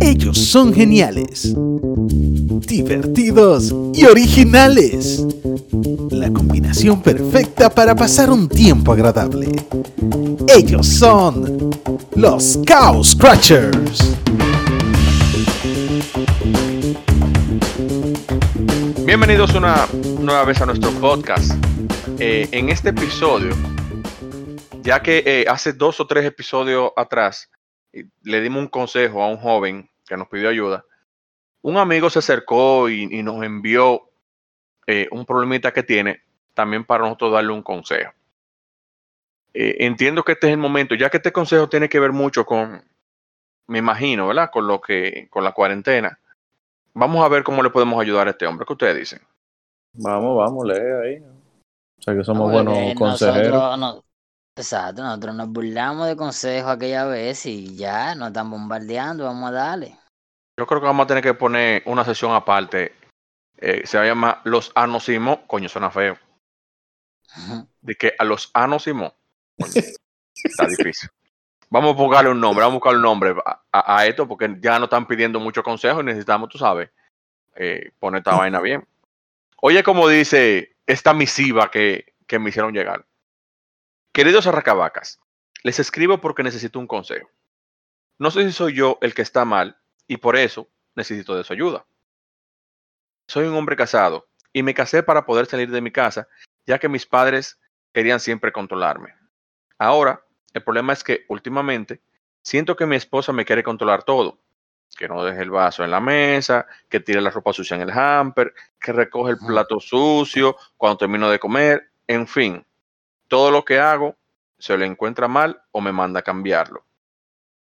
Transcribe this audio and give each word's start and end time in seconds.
Ellos 0.00 0.38
son 0.38 0.74
geniales, 0.74 1.54
divertidos 2.66 3.72
y 3.94 4.04
originales. 4.04 5.24
La 6.10 6.32
combinación 6.32 7.02
perfecta 7.02 7.70
para 7.70 7.94
pasar 7.94 8.30
un 8.30 8.48
tiempo 8.48 8.92
agradable. 8.92 9.52
Ellos 10.48 10.86
son 10.88 11.70
los 12.16 12.58
Cow 12.66 13.04
Scratchers. 13.04 14.16
Bienvenidos 19.04 19.54
una 19.54 19.86
nueva 20.20 20.44
vez 20.44 20.60
a 20.60 20.66
nuestro 20.66 20.90
podcast. 20.92 21.52
Eh, 22.18 22.48
en 22.50 22.70
este 22.70 22.88
episodio, 22.88 23.54
ya 24.82 25.00
que 25.00 25.22
eh, 25.24 25.44
hace 25.48 25.74
dos 25.74 26.00
o 26.00 26.06
tres 26.06 26.24
episodios 26.24 26.90
atrás 26.96 27.50
le 28.22 28.40
dimos 28.40 28.60
un 28.60 28.68
consejo 28.68 29.22
a 29.22 29.28
un 29.28 29.38
joven 29.38 29.88
que 30.06 30.16
nos 30.16 30.28
pidió 30.28 30.48
ayuda, 30.48 30.84
un 31.62 31.78
amigo 31.78 32.10
se 32.10 32.20
acercó 32.20 32.88
y, 32.88 33.02
y 33.10 33.22
nos 33.22 33.42
envió 33.42 34.02
un 35.10 35.26
problemita 35.26 35.72
que 35.72 35.82
tiene 35.82 36.22
también 36.54 36.84
para 36.84 37.02
nosotros 37.04 37.32
darle 37.32 37.52
un 37.52 37.62
consejo. 37.62 38.12
entiendo 39.52 40.22
que 40.22 40.32
este 40.32 40.46
es 40.46 40.52
el 40.52 40.58
momento, 40.58 40.94
ya 40.94 41.10
que 41.10 41.16
este 41.16 41.32
consejo 41.32 41.68
tiene 41.68 41.88
que 41.88 41.98
ver 41.98 42.12
mucho 42.12 42.46
con, 42.46 42.84
me 43.66 43.78
imagino, 43.78 44.28
¿verdad? 44.28 44.50
Con 44.52 44.68
lo 44.68 44.80
que, 44.80 45.26
con 45.28 45.42
la 45.42 45.52
cuarentena 45.52 46.20
Vamos 46.98 47.22
a 47.22 47.28
ver 47.28 47.44
cómo 47.44 47.62
le 47.62 47.68
podemos 47.68 48.00
ayudar 48.00 48.26
a 48.26 48.30
este 48.30 48.46
hombre. 48.46 48.64
¿Qué 48.66 48.72
ustedes 48.72 48.96
dicen? 48.96 49.20
Vamos, 49.92 50.34
vamos, 50.34 50.64
lee 50.64 50.80
ahí. 51.04 51.22
O 51.98 52.02
sea 52.02 52.16
que 52.16 52.24
somos 52.24 52.50
buenos 52.50 52.94
consejeros. 52.94 53.78
Nosotros, 53.78 54.02
exacto, 54.56 55.02
nosotros 55.02 55.34
nos 55.34 55.48
burlamos 55.48 56.08
de 56.08 56.16
consejos 56.16 56.70
aquella 56.70 57.04
vez 57.04 57.46
y 57.46 57.76
ya 57.76 58.14
nos 58.14 58.28
están 58.28 58.50
bombardeando, 58.50 59.24
vamos 59.24 59.50
a 59.50 59.52
darle. 59.52 59.96
Yo 60.58 60.66
creo 60.66 60.80
que 60.80 60.86
vamos 60.86 61.04
a 61.04 61.06
tener 61.06 61.22
que 61.22 61.34
poner 61.34 61.82
una 61.84 62.04
sesión 62.04 62.32
aparte. 62.32 62.94
Eh, 63.58 63.86
se 63.86 63.98
va 63.98 64.04
a 64.04 64.06
llamar 64.06 64.40
Los 64.44 64.72
Anosimos. 64.74 65.40
Coño, 65.46 65.68
suena 65.68 65.90
feo. 65.90 66.18
De 67.82 67.94
que 67.94 68.14
a 68.18 68.24
los 68.24 68.50
Anosimos. 68.54 69.12
está 69.58 70.66
difícil. 70.66 71.10
Vamos 71.68 71.94
a 71.94 71.98
buscarle 71.98 72.30
un 72.30 72.40
nombre, 72.40 72.62
vamos 72.62 72.74
a 72.74 72.78
buscar 72.78 72.94
un 72.94 73.02
nombre 73.02 73.34
a, 73.72 74.06
esto 74.06 74.28
porque 74.28 74.56
ya 74.60 74.78
nos 74.78 74.86
están 74.86 75.06
pidiendo 75.06 75.40
mucho 75.40 75.64
consejo 75.64 76.00
y 76.00 76.04
necesitamos, 76.04 76.48
tú 76.48 76.58
sabes, 76.58 76.90
eh, 77.56 77.90
poner 77.98 78.20
esta 78.20 78.36
vaina 78.36 78.60
bien. 78.60 78.86
Oye, 79.60 79.82
como 79.82 80.08
dice 80.08 80.76
esta 80.86 81.12
misiva 81.12 81.70
que, 81.70 82.14
que 82.26 82.38
me 82.38 82.50
hicieron 82.50 82.72
llegar. 82.72 83.04
Queridos 84.16 84.46
arracabacas, 84.46 85.20
les 85.62 85.78
escribo 85.78 86.22
porque 86.22 86.42
necesito 86.42 86.78
un 86.78 86.86
consejo. 86.86 87.28
No 88.16 88.30
sé 88.30 88.44
si 88.44 88.52
soy 88.52 88.72
yo 88.72 88.96
el 89.02 89.12
que 89.12 89.20
está 89.20 89.44
mal 89.44 89.76
y 90.08 90.16
por 90.16 90.36
eso 90.36 90.70
necesito 90.94 91.36
de 91.36 91.44
su 91.44 91.52
ayuda. 91.52 91.84
Soy 93.28 93.46
un 93.46 93.54
hombre 93.54 93.76
casado 93.76 94.26
y 94.54 94.62
me 94.62 94.72
casé 94.72 95.02
para 95.02 95.26
poder 95.26 95.44
salir 95.44 95.70
de 95.70 95.82
mi 95.82 95.90
casa, 95.90 96.28
ya 96.66 96.78
que 96.78 96.88
mis 96.88 97.04
padres 97.04 97.60
querían 97.92 98.18
siempre 98.18 98.52
controlarme. 98.52 99.14
Ahora 99.76 100.24
el 100.54 100.64
problema 100.64 100.94
es 100.94 101.04
que 101.04 101.26
últimamente 101.28 102.00
siento 102.40 102.74
que 102.74 102.86
mi 102.86 102.96
esposa 102.96 103.34
me 103.34 103.44
quiere 103.44 103.62
controlar 103.62 104.02
todo. 104.02 104.40
Que 104.96 105.08
no 105.08 105.24
deje 105.24 105.42
el 105.42 105.50
vaso 105.50 105.84
en 105.84 105.90
la 105.90 106.00
mesa, 106.00 106.66
que 106.88 107.00
tire 107.00 107.20
la 107.20 107.28
ropa 107.28 107.52
sucia 107.52 107.74
en 107.74 107.82
el 107.82 107.90
hamper, 107.90 108.54
que 108.80 108.94
recoge 108.94 109.32
el 109.32 109.38
plato 109.46 109.78
sucio 109.78 110.56
cuando 110.78 110.96
termino 110.96 111.28
de 111.28 111.38
comer, 111.38 111.90
en 112.06 112.26
fin. 112.26 112.66
Todo 113.28 113.50
lo 113.50 113.64
que 113.64 113.78
hago 113.78 114.16
se 114.58 114.76
le 114.76 114.86
encuentra 114.86 115.28
mal 115.28 115.60
o 115.70 115.80
me 115.80 115.92
manda 115.92 116.20
a 116.20 116.22
cambiarlo. 116.22 116.84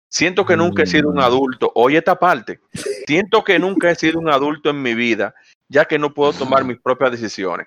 Siento 0.08 0.44
que 0.44 0.56
nunca 0.56 0.82
he 0.82 0.86
sido 0.86 1.08
un 1.08 1.16
mm. 1.16 1.20
adulto. 1.20 1.72
Oye 1.74 1.98
esta 1.98 2.18
parte. 2.18 2.60
Siento 3.06 3.42
que 3.44 3.58
nunca 3.58 3.90
he 3.90 3.94
sido 3.94 4.18
un 4.18 4.28
adulto 4.28 4.68
en 4.68 4.82
mi 4.82 4.94
vida, 4.94 5.34
ya 5.68 5.86
que 5.86 5.98
no 5.98 6.12
puedo 6.12 6.32
tomar 6.34 6.64
mis 6.64 6.78
propias 6.78 7.12
decisiones. 7.12 7.66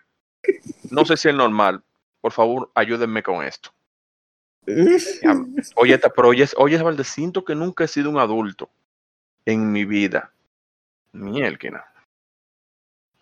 No 0.91 1.06
sé 1.06 1.17
si 1.17 1.29
es 1.29 1.35
normal. 1.35 1.83
Por 2.22 2.31
favor, 2.31 2.72
ayúdenme 2.75 3.23
con 3.23 3.44
esto. 3.44 3.72
Oye, 5.75 5.97
pero 5.97 6.27
oye, 6.27 6.47
oye, 6.57 6.77
Valde, 6.81 7.03
siento 7.03 7.44
que 7.44 7.56
nunca 7.56 7.83
he 7.83 7.88
sido 7.88 8.09
un 8.09 8.19
adulto 8.19 8.69
en 9.45 9.72
mi 9.72 9.85
vida. 9.85 10.31
Mielquina. 11.13 11.85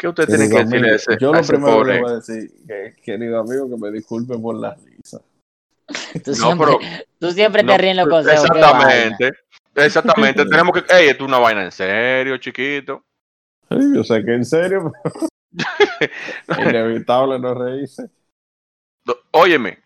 ¿Qué 0.03 0.09
usted 0.09 0.25
tiene 0.25 0.49
que 0.49 0.65
decirle 0.65 0.89
a 0.89 0.95
ese 0.95 1.17
Yo 1.17 1.31
lo 1.31 1.41
primero 1.41 1.81
le 1.85 2.01
voy 2.01 2.11
a 2.11 2.15
decir, 2.15 2.51
que, 2.67 2.93
querido 3.01 3.39
amigo, 3.39 3.69
que 3.69 3.77
me 3.77 3.89
disculpe 3.89 4.37
por 4.37 4.53
la 4.53 4.75
risa. 4.75 5.21
Tú 6.25 6.35
siempre, 6.35 6.73
tú 7.19 7.31
siempre 7.31 7.63
te 7.63 7.77
ríes 7.77 7.95
los 7.95 8.09
consejos. 8.09 8.43
Exactamente. 8.43 9.31
Exactamente. 9.73 10.45
Tenemos 10.49 10.73
que. 10.73 10.93
Ey, 10.93 11.07
esto 11.07 11.23
es 11.23 11.27
una 11.29 11.39
vaina 11.39 11.63
en 11.63 11.71
serio, 11.71 12.37
chiquito. 12.37 13.05
yo 13.69 14.03
sé 14.03 14.25
que 14.25 14.33
en 14.33 14.43
serio, 14.43 14.91
pero. 15.01 16.59
Inevitable 16.69 17.39
no 17.39 17.53
reírse. 17.53 18.09
Óyeme, 19.31 19.79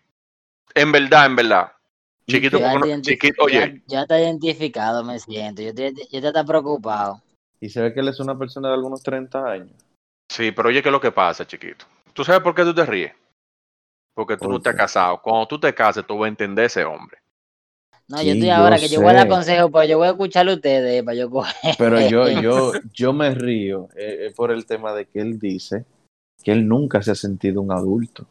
en 0.74 0.90
verdad, 0.90 1.26
en 1.26 1.36
verdad. 1.36 1.72
Chiquito, 2.28 2.58
chiquito 3.02 3.44
oye. 3.44 3.84
Ya, 3.86 4.02
está 4.02 4.20
identificado, 4.20 5.04
me 5.04 5.20
siento. 5.20 5.62
Yo 5.62 5.72
te, 5.72 5.94
yo 5.94 6.20
te 6.20 6.26
está 6.26 6.42
preocupado. 6.42 7.22
Y 7.60 7.68
se 7.68 7.80
ve 7.80 7.94
que 7.94 8.00
él 8.00 8.08
es 8.08 8.18
una 8.18 8.36
persona 8.36 8.66
de 8.66 8.74
algunos 8.74 9.00
30 9.04 9.44
años. 9.48 9.87
Sí, 10.30 10.52
pero 10.52 10.68
oye, 10.68 10.82
¿qué 10.82 10.88
es 10.88 10.92
lo 10.92 11.00
que 11.00 11.12
pasa, 11.12 11.46
chiquito? 11.46 11.86
¿Tú 12.12 12.24
sabes 12.24 12.42
por 12.42 12.54
qué 12.54 12.64
tú 12.64 12.74
te 12.74 12.84
ríes? 12.84 13.12
Porque 14.14 14.36
tú 14.36 14.48
no 14.48 14.60
te 14.60 14.70
has 14.70 14.76
casado. 14.76 15.20
Cuando 15.22 15.46
tú 15.46 15.60
te 15.60 15.74
cases, 15.74 16.06
tú 16.06 16.18
vas 16.18 16.26
a 16.26 16.28
entender 16.28 16.66
ese 16.66 16.84
hombre. 16.84 17.18
No, 18.08 18.22
yo 18.22 18.32
estoy 18.32 18.50
ahora 18.50 18.78
que 18.78 18.88
yo 18.88 19.00
voy 19.00 19.10
a 19.10 19.14
dar 19.14 19.28
consejo, 19.28 19.70
pero 19.70 19.84
yo 19.84 19.98
voy 19.98 20.08
a 20.08 20.10
escucharlo 20.10 20.52
a 20.52 20.54
ustedes 20.54 21.02
para 21.02 21.14
yo 21.14 21.30
Pero 21.76 22.00
yo, 22.08 22.28
yo, 22.40 22.72
yo 22.92 23.12
me 23.12 23.34
río 23.34 23.88
eh, 23.96 24.32
por 24.34 24.50
el 24.50 24.66
tema 24.66 24.92
de 24.94 25.06
que 25.06 25.20
él 25.20 25.38
dice 25.38 25.84
que 26.42 26.52
él 26.52 26.66
nunca 26.66 27.02
se 27.02 27.10
ha 27.10 27.14
sentido 27.14 27.60
un 27.60 27.70
adulto 27.70 28.26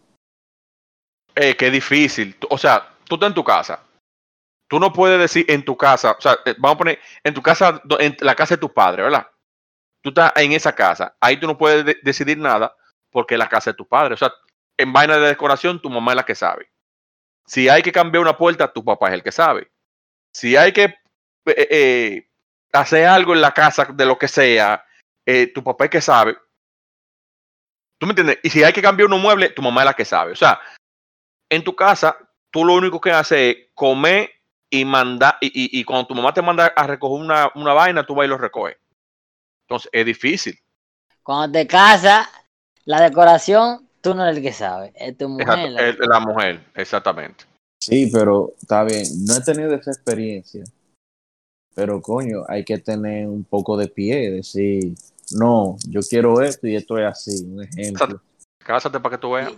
eh, 1.39 1.55
qué 1.55 1.69
difícil. 1.69 2.35
O 2.49 2.57
sea, 2.57 2.89
tú 3.05 3.15
estás 3.15 3.29
en 3.29 3.35
tu 3.35 3.43
casa. 3.43 3.79
Tú 4.67 4.79
no 4.79 4.91
puedes 4.91 5.19
decir 5.19 5.45
en 5.47 5.63
tu 5.63 5.77
casa, 5.77 6.15
o 6.17 6.21
sea, 6.21 6.37
eh, 6.45 6.55
vamos 6.57 6.75
a 6.75 6.77
poner 6.79 6.99
en 7.23 7.33
tu 7.33 7.41
casa, 7.41 7.81
en 7.99 8.17
la 8.19 8.35
casa 8.35 8.55
de 8.55 8.59
tu 8.59 8.73
padre, 8.73 9.03
¿verdad? 9.03 9.27
Tú 10.01 10.09
estás 10.09 10.31
en 10.35 10.51
esa 10.53 10.73
casa. 10.73 11.15
Ahí 11.19 11.39
tú 11.39 11.47
no 11.47 11.57
puedes 11.57 11.97
decidir 12.03 12.37
nada 12.37 12.75
porque 13.11 13.37
la 13.37 13.49
casa 13.49 13.71
de 13.71 13.77
tu 13.77 13.87
padre. 13.87 14.13
O 14.13 14.17
sea, 14.17 14.31
en 14.77 14.93
vaina 14.93 15.17
de 15.17 15.27
decoración, 15.27 15.81
tu 15.81 15.89
mamá 15.89 16.11
es 16.11 16.17
la 16.17 16.25
que 16.25 16.35
sabe. 16.35 16.69
Si 17.45 17.69
hay 17.69 17.81
que 17.81 17.91
cambiar 17.91 18.21
una 18.21 18.37
puerta, 18.37 18.71
tu 18.71 18.83
papá 18.83 19.07
es 19.07 19.15
el 19.15 19.23
que 19.23 19.31
sabe. 19.31 19.71
Si 20.31 20.55
hay 20.55 20.71
que 20.71 20.83
eh, 21.45 21.67
eh, 21.69 22.29
hacer 22.73 23.05
algo 23.07 23.33
en 23.33 23.41
la 23.41 23.53
casa 23.53 23.85
de 23.85 24.05
lo 24.05 24.17
que 24.17 24.27
sea, 24.27 24.83
tu 25.53 25.63
papá 25.63 25.85
es 25.85 25.87
el 25.87 25.91
que 25.91 26.01
sabe. 26.01 26.37
¿Tú 27.97 28.05
me 28.05 28.11
entiendes? 28.11 28.39
Y 28.43 28.49
si 28.49 28.63
hay 28.63 28.73
que 28.73 28.81
cambiar 28.81 29.07
unos 29.07 29.19
muebles, 29.19 29.55
tu 29.55 29.61
mamá 29.61 29.81
es 29.81 29.85
la 29.85 29.93
que 29.93 30.05
sabe. 30.05 30.33
O 30.33 30.35
sea, 30.35 30.59
en 31.49 31.63
tu 31.63 31.75
casa, 31.75 32.17
tú 32.51 32.63
lo 32.63 32.73
único 32.73 33.01
que 33.01 33.11
haces 33.11 33.55
es 33.55 33.57
comer 33.73 34.31
y 34.69 34.85
mandar, 34.85 35.37
y, 35.41 35.79
y, 35.79 35.83
cuando 35.85 36.07
tu 36.07 36.15
mamá 36.15 36.33
te 36.33 36.41
manda 36.41 36.67
a 36.67 36.85
recoger 36.85 37.21
una, 37.21 37.51
una 37.55 37.73
vaina, 37.73 38.05
tú 38.05 38.15
vas 38.15 38.25
y 38.25 38.29
lo 38.29 38.37
recoges. 38.37 38.77
Entonces, 39.67 39.89
es 39.91 40.05
difícil. 40.05 40.57
Cuando 41.23 41.59
te 41.59 41.67
casas, 41.67 42.25
la 42.85 43.01
decoración, 43.01 43.85
tú 43.99 44.15
no 44.15 44.23
eres 44.23 44.37
el 44.37 44.43
que 44.43 44.53
sabe, 44.53 44.93
es 44.95 45.17
tu 45.17 45.27
mujer. 45.27 45.75
es 45.77 45.97
la 45.99 46.21
mujer, 46.21 46.63
exactamente. 46.73 47.43
Sí, 47.81 48.09
pero 48.11 48.53
está 48.61 48.85
bien, 48.85 49.03
no 49.25 49.35
he 49.35 49.41
tenido 49.41 49.73
esa 49.75 49.91
experiencia, 49.91 50.63
pero 51.75 52.01
coño, 52.01 52.43
hay 52.47 52.63
que 52.63 52.77
tener 52.77 53.27
un 53.27 53.43
poco 53.43 53.75
de 53.75 53.89
pie, 53.89 54.31
decir, 54.31 54.95
no, 55.37 55.75
yo 55.89 55.99
quiero 55.99 56.41
esto 56.41 56.65
y 56.65 56.77
esto 56.77 56.97
es 56.97 57.05
así, 57.05 57.45
un 57.45 57.63
ejemplo. 57.63 58.21
Cásate 58.59 58.99
para 59.01 59.17
que 59.17 59.21
tú 59.21 59.31
veas. 59.31 59.51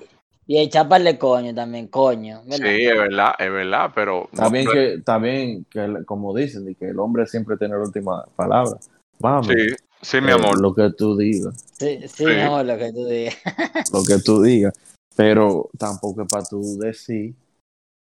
Y 0.47 0.57
echarle 0.57 1.19
coño 1.19 1.53
también, 1.53 1.87
coño. 1.87 2.41
Sí, 2.49 2.63
es 2.63 2.97
verdad, 2.97 3.33
es 3.37 3.51
verdad, 3.51 3.91
pero... 3.93 4.27
También 4.35 4.67
que, 4.67 5.01
también 5.05 5.65
que 5.65 6.03
como 6.05 6.35
dicen, 6.35 6.73
que 6.73 6.89
el 6.89 6.99
hombre 6.99 7.27
siempre 7.27 7.55
tiene 7.57 7.75
la 7.75 7.83
última 7.83 8.25
palabra. 8.35 8.79
Vamos. 9.19 9.45
Sí, 9.45 9.75
sí, 10.01 10.21
mi 10.21 10.31
amor. 10.31 10.59
Lo 10.61 10.73
que 10.73 10.91
tú 10.91 11.17
digas. 11.17 11.65
Sí, 11.77 11.99
sí, 12.07 12.25
mi 12.25 12.39
amor, 12.39 12.65
lo 12.65 12.77
que 12.77 12.91
tú 12.91 13.05
digas. 13.05 13.35
lo 13.93 14.03
que 14.03 14.23
tú 14.23 14.41
digas. 14.41 14.73
Pero 15.15 15.69
tampoco 15.77 16.21
es 16.21 16.27
para 16.27 16.43
tú 16.43 16.77
decir 16.79 17.35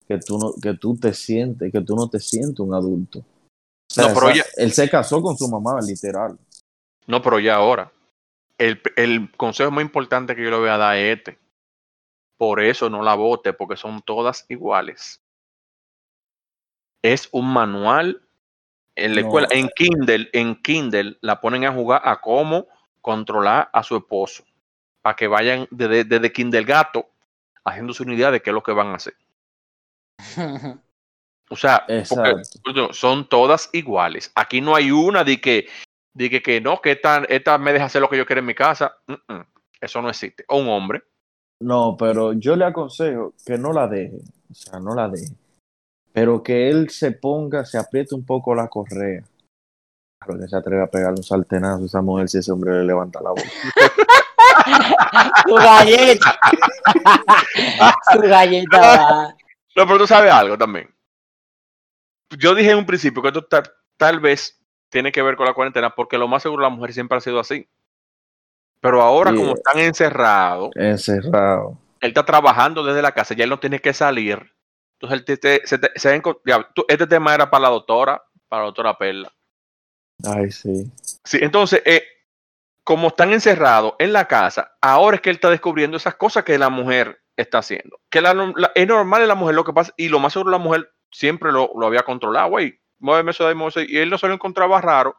que 0.07 0.19
tú, 0.19 0.39
no, 0.39 0.53
que 0.61 0.75
tú 0.75 0.97
te 0.97 1.13
sientes, 1.15 1.71
que 1.71 1.81
tú 1.81 1.95
no 1.95 2.09
te 2.09 2.21
sientes 2.21 2.61
un 2.61 2.75
adulto. 2.75 3.25
no, 3.97 4.15
pero 4.15 4.35
ya... 4.35 4.45
Él 4.57 4.73
se 4.73 4.89
casó 4.89 5.21
con 5.23 5.37
su 5.37 5.49
mamá, 5.49 5.81
literal. 5.81 6.39
No, 7.07 7.23
pero 7.23 7.39
ya 7.39 7.57
ahora. 7.57 7.93
El, 8.59 8.81
el 8.97 9.31
consejo 9.37 9.71
más 9.71 9.83
importante 9.83 10.35
que 10.35 10.43
yo 10.43 10.51
le 10.51 10.59
voy 10.59 10.69
a 10.69 10.79
dar 10.79 10.97
es 10.97 11.19
este 11.19 11.39
por 12.37 12.61
eso 12.61 12.91
no 12.91 13.03
la 13.03 13.15
vote, 13.15 13.53
porque 13.53 13.77
son 13.77 14.03
todas 14.03 14.45
iguales. 14.49 15.23
Es 17.03 17.29
un 17.33 17.53
manual 17.53 18.26
en 18.97 19.15
la 19.15 19.21
escuela, 19.21 19.49
en 19.51 19.69
Kindle, 19.77 20.31
en 20.33 20.61
Kindle 20.63 21.19
la 21.21 21.41
ponen 21.41 21.65
a 21.65 21.73
jugar 21.73 22.03
a 22.05 22.21
cómo 22.21 22.67
controlar 23.01 23.69
a 23.73 23.83
su 23.83 23.97
esposo, 23.97 24.45
para 25.03 25.15
que 25.15 25.29
vayan 25.29 25.69
desde, 25.71 26.05
desde 26.05 26.33
Kindle 26.33 26.65
gato 26.65 27.09
haciéndose 27.65 28.03
una 28.03 28.15
idea 28.15 28.31
de 28.31 28.41
qué 28.41 28.51
es 28.51 28.55
lo 28.55 28.63
que 28.63 28.73
van 28.73 28.89
a 28.89 28.95
hacer. 28.95 29.15
O 31.49 31.55
sea, 31.55 31.87
son 32.91 33.29
todas 33.29 33.71
iguales. 33.73 34.33
Aquí 34.35 34.61
no 34.61 34.75
hay 34.75 34.91
una 34.91 35.23
de 35.23 35.41
que, 35.41 35.69
de 36.13 36.29
que, 36.29 36.43
que 36.43 36.61
no, 36.61 36.81
que 36.81 36.93
esta, 36.93 37.19
esta 37.29 37.57
me 37.59 37.73
deja 37.73 37.85
hacer 37.85 38.03
lo 38.03 38.09
que 38.09 38.17
yo 38.17 38.27
quiero 38.27 38.41
en 38.41 38.47
mi 38.47 38.55
casa. 38.55 38.97
eso 39.81 40.03
no 40.03 40.09
existe. 40.09 40.45
O 40.49 40.59
un 40.59 40.69
hombre. 40.69 41.05
No, 41.61 41.97
pero 41.97 42.33
yo 42.33 42.57
le 42.57 42.65
aconsejo 42.65 43.35
que 43.45 43.57
no 43.57 43.73
la 43.73 43.87
deje. 43.87 44.19
O 44.51 44.55
sea, 44.55 44.81
no 44.81 44.95
la 44.95 45.09
deje. 45.09 45.33
Pero 46.17 46.43
que 46.43 46.71
él 46.71 46.89
se 46.89 47.13
ponga, 47.13 47.67
se 47.67 47.77
apriete 47.77 48.15
un 48.15 48.25
poco 48.25 48.55
la 48.55 48.69
correa. 48.69 49.23
Claro 50.19 50.41
que 50.41 50.49
se 50.49 50.57
atreve 50.57 50.83
a 50.83 50.87
pegarle 50.87 51.19
un 51.19 51.23
saltenazo 51.23 51.83
a 51.83 51.85
esa 51.85 52.01
mujer 52.01 52.31
si 52.31 52.39
ese 52.39 52.51
hombre 52.51 52.73
le 52.73 52.85
levanta 52.85 53.21
la 53.21 53.33
voz. 53.33 53.43
Su 55.47 55.55
galleta. 55.57 56.39
Su 58.15 58.21
galleta. 58.23 59.37
No, 59.77 59.87
pero 59.87 59.99
tú 59.99 60.07
sabes 60.07 60.33
algo 60.33 60.57
también. 60.57 60.89
Yo 62.39 62.55
dije 62.55 62.71
en 62.71 62.79
un 62.79 62.87
principio 62.87 63.21
que 63.21 63.29
esto 63.29 63.47
tal, 63.99 64.19
vez 64.19 64.59
tiene 64.89 65.13
que 65.13 65.21
ver 65.21 65.37
con 65.37 65.45
la 65.45 65.53
cuarentena, 65.53 65.95
porque 65.95 66.17
lo 66.17 66.29
más 66.29 66.43
seguro 66.43 66.63
la 66.63 66.71
mujer 66.71 66.95
siempre 66.95 67.19
ha 67.19 67.21
sido 67.21 67.41
así. 67.41 67.69
Pero 68.81 69.03
ahora, 69.03 69.35
como 69.35 69.53
están 69.53 69.81
encerrados, 69.81 70.71
encerrado. 70.77 71.77
él 72.01 72.09
está 72.09 72.25
trabajando 72.25 72.83
desde 72.83 73.03
la 73.03 73.13
casa, 73.13 73.35
ya 73.35 73.45
él 73.45 73.51
no 73.51 73.61
tiene 73.61 73.81
que 73.81 73.93
salir. 73.93 74.56
Entonces, 75.01 75.39
este 76.89 77.07
tema 77.07 77.35
era 77.35 77.51
para 77.51 77.63
la 77.63 77.69
doctora, 77.69 78.23
para 78.49 78.63
la 78.63 78.67
doctora 78.67 78.99
Perla. 78.99 79.33
Ay, 80.25 80.51
sí. 80.51 80.91
Sí, 81.25 81.39
entonces, 81.41 81.83
eh, 81.85 82.05
como 82.85 83.09
están 83.09 83.33
encerrados 83.33 83.95
en 83.99 84.13
la 84.13 84.27
casa, 84.27 84.77
ahora 84.81 85.17
es 85.17 85.21
que 85.21 85.31
él 85.31 85.37
está 85.37 85.51
descubriendo 85.51 85.97
esas 85.97 86.15
cosas 86.15 86.45
que 86.45 86.59
la 86.59 86.71
mujer 86.71 87.21
está 87.37 87.59
haciendo. 87.59 87.99
Que 88.11 88.21
es 88.21 88.87
normal 88.89 89.23
en 89.23 89.29
la 89.29 89.35
mujer 89.35 89.55
lo 89.55 89.65
que 89.65 89.73
pasa, 89.73 89.93
y 89.97 90.09
lo 90.09 90.21
más 90.21 90.33
seguro 90.33 90.51
la 90.51 90.59
mujer 90.59 90.91
siempre 91.11 91.53
lo, 91.53 91.71
había 91.85 92.03
controlado, 92.03 92.49
güey, 92.49 92.81
muéveme 92.99 93.33
eso 93.33 93.47
de 93.47 93.87
y 93.89 93.99
él 93.99 94.11
no 94.11 94.19
se 94.19 94.29
lo 94.29 94.35
encontraba 94.35 94.81
raro, 94.81 95.17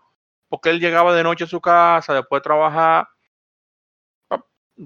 porque 0.49 0.69
él 0.69 0.79
llegaba 0.79 1.13
de 1.13 1.23
noche 1.23 1.43
a 1.43 1.47
su 1.47 1.61
casa, 1.61 2.13
después 2.13 2.39
de 2.39 2.43
trabajar, 2.43 3.07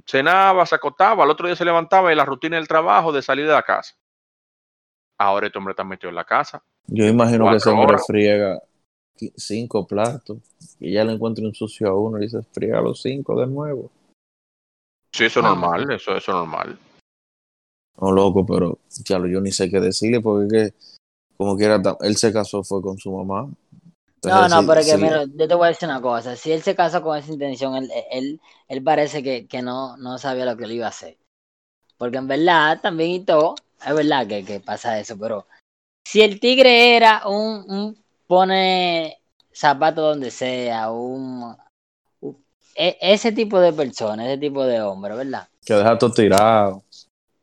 cenaba, 0.05 0.65
se 0.65 0.75
acostaba, 0.75 1.23
al 1.23 1.29
otro 1.29 1.47
día 1.47 1.55
se 1.55 1.65
levantaba 1.65 2.11
y 2.11 2.15
la 2.15 2.25
rutina 2.25 2.57
del 2.57 2.67
trabajo 2.67 3.11
de 3.11 3.21
salir 3.21 3.45
de 3.45 3.53
la 3.53 3.63
casa. 3.63 3.95
Ahora 5.21 5.45
este 5.45 5.59
hombre 5.59 5.73
está 5.73 5.83
metido 5.83 6.09
en 6.09 6.15
la 6.15 6.25
casa. 6.25 6.63
Yo 6.87 7.05
imagino 7.05 7.47
que 7.47 7.57
ese 7.57 7.69
hombre 7.69 7.97
friega 8.07 8.59
cinco 9.35 9.85
platos 9.85 10.39
y 10.79 10.93
ya 10.93 11.03
le 11.03 11.13
encuentra 11.13 11.45
un 11.45 11.53
sucio 11.53 11.89
a 11.89 11.95
uno 11.95 12.17
y 12.17 12.21
dice, 12.21 12.41
friega 12.51 12.81
los 12.81 13.03
cinco 13.03 13.39
de 13.39 13.45
nuevo. 13.45 13.91
Sí, 15.13 15.25
eso 15.25 15.41
es 15.41 15.45
normal, 15.45 15.91
eso, 15.91 16.15
eso 16.15 16.31
es 16.31 16.37
normal. 16.37 16.79
No, 17.99 18.11
loco, 18.11 18.43
pero 18.43 18.79
ya 19.05 19.19
yo 19.27 19.41
ni 19.41 19.51
sé 19.51 19.69
qué 19.69 19.79
decirle 19.79 20.21
porque 20.21 20.73
como 21.37 21.55
quiera, 21.55 21.79
él 22.01 22.17
se 22.17 22.33
casó 22.33 22.63
fue 22.63 22.81
con 22.81 22.97
su 22.97 23.11
mamá. 23.11 23.47
no, 24.23 24.49
no, 24.49 24.65
pero 24.65 24.81
que 24.83 24.97
mira, 24.97 25.25
yo 25.25 25.47
te 25.47 25.53
voy 25.53 25.65
a 25.65 25.69
decir 25.69 25.87
una 25.87 26.01
cosa, 26.01 26.35
si 26.35 26.51
él 26.51 26.63
se 26.63 26.75
casó 26.75 27.03
con 27.03 27.15
esa 27.15 27.31
intención, 27.31 27.75
él, 27.75 27.91
él, 28.09 28.41
él 28.67 28.83
parece 28.83 29.21
que, 29.21 29.45
que 29.45 29.61
no, 29.61 29.97
no 29.97 30.17
sabía 30.17 30.45
lo 30.45 30.57
que 30.57 30.65
le 30.65 30.73
iba 30.73 30.87
a 30.87 30.89
hacer. 30.89 31.19
Porque 31.99 32.17
en 32.17 32.27
verdad, 32.27 32.81
también 32.81 33.11
y 33.11 33.19
todo, 33.23 33.53
es 33.85 33.95
verdad 33.95 34.27
que, 34.27 34.43
que 34.45 34.59
pasa 34.59 34.99
eso, 34.99 35.17
pero 35.17 35.47
si 36.05 36.21
el 36.21 36.39
tigre 36.39 36.95
era 36.95 37.27
un, 37.27 37.65
un 37.67 38.03
pone 38.27 39.17
zapato 39.53 40.01
donde 40.01 40.31
sea, 40.31 40.91
un, 40.91 41.55
e, 42.75 42.97
ese 43.01 43.31
tipo 43.31 43.59
de 43.59 43.73
persona, 43.73 44.25
ese 44.25 44.37
tipo 44.37 44.65
de 44.65 44.81
hombre, 44.81 45.15
¿verdad? 45.15 45.47
Que 45.65 45.73
deja 45.73 45.97
todo 45.97 46.11
tirado. 46.11 46.83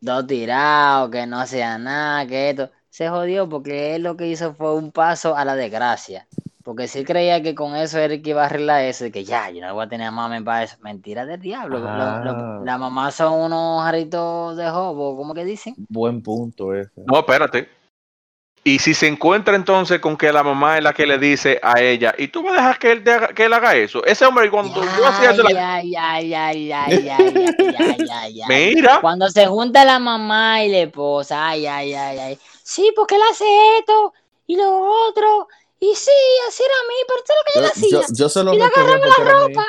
Todo 0.04 0.26
tirado, 0.26 1.10
que 1.10 1.26
no 1.26 1.40
hacía 1.40 1.78
nada, 1.78 2.26
que 2.26 2.50
esto. 2.50 2.70
Se 2.90 3.08
jodió 3.08 3.48
porque 3.48 3.94
él 3.94 4.02
lo 4.02 4.16
que 4.16 4.26
hizo 4.28 4.54
fue 4.54 4.74
un 4.74 4.90
paso 4.90 5.36
a 5.36 5.44
la 5.44 5.54
desgracia. 5.54 6.26
Porque 6.68 6.86
si 6.86 6.98
él 6.98 7.06
creía 7.06 7.42
que 7.42 7.54
con 7.54 7.74
eso 7.74 7.98
era 7.98 8.20
que 8.20 8.28
iba 8.28 8.42
a 8.42 8.44
arreglar 8.44 8.84
eso, 8.84 9.04
de 9.04 9.10
que 9.10 9.24
ya, 9.24 9.48
yo 9.48 9.62
no 9.62 9.72
voy 9.72 9.86
a 9.86 9.88
tener 9.88 10.08
a 10.08 10.10
mami 10.10 10.42
para 10.42 10.64
eso. 10.64 10.76
Mentira 10.82 11.24
del 11.24 11.40
diablo. 11.40 11.82
Ah. 11.82 12.60
la 12.62 12.76
mamá 12.76 13.10
son 13.10 13.32
unos 13.40 13.82
jarritos 13.84 14.54
de 14.54 14.68
jobo, 14.68 15.16
¿cómo 15.16 15.32
que 15.32 15.46
dicen? 15.46 15.74
Buen 15.88 16.20
punto 16.20 16.74
ese. 16.74 16.90
No, 17.06 17.20
espérate. 17.20 17.70
Y 18.64 18.80
si 18.80 18.92
se 18.92 19.06
encuentra 19.06 19.56
entonces 19.56 19.98
con 19.98 20.14
que 20.14 20.30
la 20.30 20.42
mamá 20.42 20.76
es 20.76 20.84
la 20.84 20.92
que 20.92 21.06
le 21.06 21.16
dice 21.16 21.58
a 21.62 21.80
ella, 21.80 22.14
y 22.18 22.28
tú 22.28 22.42
me 22.42 22.52
dejas 22.52 22.78
que 22.78 22.92
él, 22.92 23.02
que 23.34 23.46
él 23.46 23.52
haga 23.54 23.74
eso. 23.74 24.04
Ese 24.04 24.26
hombre, 24.26 24.50
cuando 24.50 24.84
yo 24.84 25.06
hacía 25.06 25.30
eso. 25.30 25.44
Mira. 28.46 29.00
Cuando 29.00 29.30
se 29.30 29.46
junta 29.46 29.86
la 29.86 29.98
mamá 29.98 30.62
y 30.64 30.68
la 30.70 30.80
esposa, 30.80 31.48
ay, 31.48 31.66
ay, 31.66 31.94
ay, 31.94 32.18
ay. 32.18 32.38
Sí, 32.62 32.92
porque 32.94 33.14
él 33.14 33.22
hace 33.30 33.46
esto 33.78 34.12
y 34.46 34.56
lo 34.56 35.08
otro. 35.08 35.48
Y 35.80 35.94
sí, 35.94 36.10
así 36.48 36.62
era 36.62 36.74
a 36.74 36.88
mí, 36.88 36.94
pero 37.06 37.20
es 37.20 37.28
lo 37.28 37.44
que 37.44 37.52
yo, 37.54 37.60
le 37.60 37.66
hacía. 37.68 38.14
Yo, 38.14 38.28
se 38.28 38.42
lo 38.42 38.54
y 38.54 38.58
le 38.58 38.64
agarraba 38.64 39.06
la 39.06 39.32
ropa. 39.32 39.66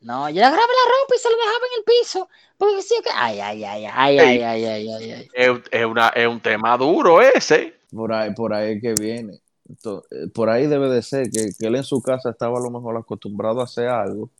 No, 0.00 0.28
yo 0.28 0.36
le 0.36 0.44
agarraba 0.44 0.66
la 0.66 0.90
ropa 0.90 1.14
y 1.14 1.18
se 1.18 1.30
lo 1.30 1.36
dejaba 1.36 1.66
en 1.66 1.78
el 1.78 1.84
piso. 1.84 2.28
Porque 2.58 2.82
sí 2.82 2.94
que. 3.02 3.10
Ay, 3.14 3.40
ay, 3.40 3.64
ay, 3.64 3.86
ay, 3.86 4.18
ay, 4.18 4.42
ay, 4.42 4.64
ay, 4.64 4.88
ay, 4.90 5.12
ay. 5.12 5.30
Es, 5.32 5.58
es, 5.70 5.84
una, 5.84 6.08
es 6.08 6.26
un 6.26 6.40
tema 6.40 6.76
duro 6.76 7.22
ese. 7.22 7.78
Por 7.90 8.12
ahí, 8.12 8.34
por 8.34 8.52
ahí 8.52 8.80
que 8.80 8.94
viene. 8.94 9.40
Eh, 9.68 10.28
por 10.34 10.50
ahí 10.50 10.66
debe 10.66 10.88
de 10.88 11.02
ser 11.02 11.30
que, 11.30 11.50
él 11.58 11.74
en 11.76 11.84
su 11.84 12.02
casa 12.02 12.30
estaba 12.30 12.58
a 12.58 12.62
lo 12.62 12.70
mejor 12.70 12.96
acostumbrado 12.96 13.60
a 13.60 13.64
hacer 13.64 13.88
algo 13.88 14.30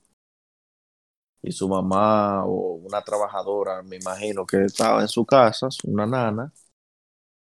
y 1.42 1.52
su 1.52 1.68
mamá 1.68 2.44
o 2.46 2.74
una 2.76 3.02
trabajadora, 3.02 3.82
me 3.82 3.96
imagino 3.96 4.46
que 4.46 4.64
estaba 4.64 5.02
en 5.02 5.08
su 5.08 5.26
casa, 5.26 5.68
una 5.84 6.06
nana, 6.06 6.52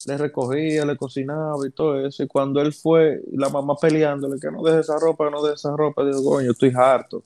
le 0.06 0.18
recogía, 0.18 0.86
le 0.86 0.98
cocinaba 0.98 1.66
y 1.68 1.72
todo 1.72 2.06
eso. 2.06 2.24
Y 2.24 2.28
cuando 2.28 2.62
él 2.62 2.74
fue, 2.74 3.22
la 3.32 3.50
mamá 3.50 3.76
peleándole 3.76 4.40
que 4.40 4.52
no 4.52 4.64
deje 4.64 4.80
esa 4.80 4.98
ropa, 4.98 5.26
que 5.26 5.32
no 5.32 5.42
deje 5.42 5.56
esa 5.56 5.76
ropa, 5.76 6.06
digo, 6.06 6.24
coño, 6.24 6.52
estoy 6.52 6.72
harto. 6.76 7.24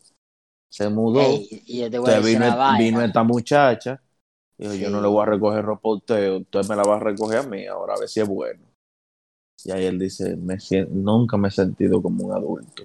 Se 0.69 0.89
mudó. 0.89 1.21
y 1.21 1.87
vino, 2.23 2.77
vino 2.77 3.01
esta 3.01 3.23
muchacha. 3.23 4.01
Dijo, 4.57 4.73
yo 4.73 4.89
no 4.89 5.01
le 5.01 5.07
voy 5.07 5.23
a 5.23 5.25
recoger 5.25 5.63
ropa 5.63 5.89
a 5.89 5.93
usted, 5.93 6.31
usted 6.31 6.67
me 6.67 6.75
la 6.75 6.83
va 6.83 6.95
a 6.95 6.99
recoger 6.99 7.39
a 7.39 7.43
mí, 7.43 7.65
ahora 7.67 7.95
a 7.95 7.99
ver 7.99 8.09
si 8.09 8.21
es 8.21 8.27
bueno. 8.27 8.63
Y 9.65 9.71
ahí 9.71 9.85
él 9.85 9.99
dice, 9.99 10.35
me 10.35 10.57
nunca 10.89 11.37
me 11.37 11.49
he 11.49 11.51
sentido 11.51 12.01
como 12.01 12.25
un 12.25 12.33
adulto. 12.33 12.83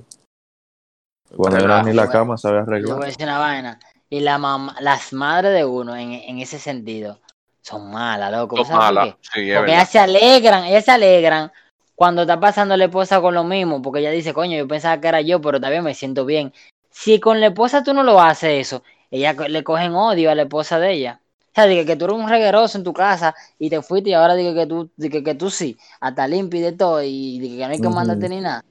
Cuando 1.34 1.58
era 1.58 1.82
ni 1.82 1.92
la 1.92 2.08
cama 2.08 2.36
sabe 2.36 2.58
arreglar. 2.58 2.98
una 2.98 3.38
vaina. 3.38 3.80
Y 4.10 4.20
la 4.20 4.38
mamá, 4.38 4.74
las 4.80 5.12
madres 5.12 5.52
de 5.52 5.66
uno 5.66 5.94
en, 5.94 6.12
en 6.12 6.38
ese 6.38 6.58
sentido 6.58 7.20
son 7.68 7.90
malas, 7.90 8.32
loco. 8.32 8.64
Son 8.64 8.76
malas, 8.76 9.14
sí, 9.20 9.50
Porque 9.54 9.72
ellas 9.72 9.90
se 9.90 9.98
alegran, 9.98 10.64
ellas 10.64 10.84
se 10.84 10.90
alegran 10.90 11.52
cuando 11.94 12.22
está 12.22 12.38
pasando 12.38 12.76
la 12.76 12.84
esposa 12.84 13.20
con 13.20 13.34
lo 13.34 13.44
mismo, 13.44 13.82
porque 13.82 14.00
ella 14.00 14.10
dice, 14.10 14.32
coño, 14.32 14.56
yo 14.56 14.66
pensaba 14.66 15.00
que 15.00 15.08
era 15.08 15.20
yo, 15.20 15.40
pero 15.40 15.60
también 15.60 15.84
me 15.84 15.94
siento 15.94 16.24
bien. 16.24 16.52
Si 16.90 17.20
con 17.20 17.40
la 17.40 17.48
esposa 17.48 17.82
tú 17.82 17.92
no 17.92 18.02
lo 18.02 18.20
haces 18.20 18.66
eso, 18.66 18.82
ella 19.10 19.32
le 19.32 19.64
cogen 19.64 19.94
odio 19.94 20.30
a 20.30 20.34
la 20.34 20.42
esposa 20.42 20.78
de 20.78 20.92
ella. 20.92 21.20
O 21.40 21.50
sea, 21.54 21.66
dije 21.66 21.84
que 21.84 21.96
tú 21.96 22.04
eres 22.04 22.16
un 22.16 22.28
regueroso 22.28 22.78
en 22.78 22.84
tu 22.84 22.92
casa 22.92 23.34
y 23.58 23.68
te 23.68 23.82
fuiste 23.82 24.10
y 24.10 24.14
ahora 24.14 24.34
dije 24.34 24.54
que 24.54 24.66
tú, 24.66 24.90
dije 24.96 25.24
que 25.24 25.34
tú 25.34 25.50
sí, 25.50 25.76
hasta 26.00 26.28
limpio 26.28 26.60
y 26.60 26.62
de 26.62 26.72
todo 26.72 27.02
y 27.02 27.38
dije 27.40 27.58
que 27.58 27.66
no 27.66 27.72
hay 27.72 27.80
que 27.80 27.88
mandarte 27.88 28.28
ni 28.28 28.40
nada. 28.40 28.64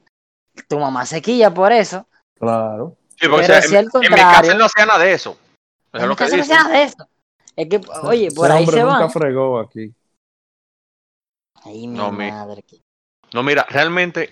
Tu 0.68 0.80
mamá 0.80 1.06
se 1.06 1.22
quilla 1.22 1.54
por 1.54 1.72
eso. 1.72 2.08
Claro. 2.40 2.96
Sí, 3.20 3.28
porque 3.28 3.48
Pero 3.48 3.62
si 3.62 3.76
en, 3.76 3.88
mi 4.00 4.08
casa 4.10 4.54
no 4.54 4.66
hacía 4.66 4.86
nada 4.86 5.04
de 5.04 5.14
eso. 5.14 5.38
En 5.94 6.08
mi 6.08 6.16
casa 6.16 6.38
no 6.38 6.44
hacía 6.44 6.64
nada 6.64 6.78
de 6.78 6.84
eso. 6.84 7.08
Es 7.58 7.68
que, 7.68 7.82
oye, 8.04 8.30
por 8.32 8.52
ahí 8.52 8.68
se 8.68 8.84
nunca 8.84 9.10
fregó 9.10 9.60
aquí. 9.60 9.92
Ay, 11.64 11.88
mi 11.88 11.98
no, 11.98 12.12
madre. 12.12 12.64
no, 13.34 13.42
mira, 13.42 13.66
realmente 13.68 14.30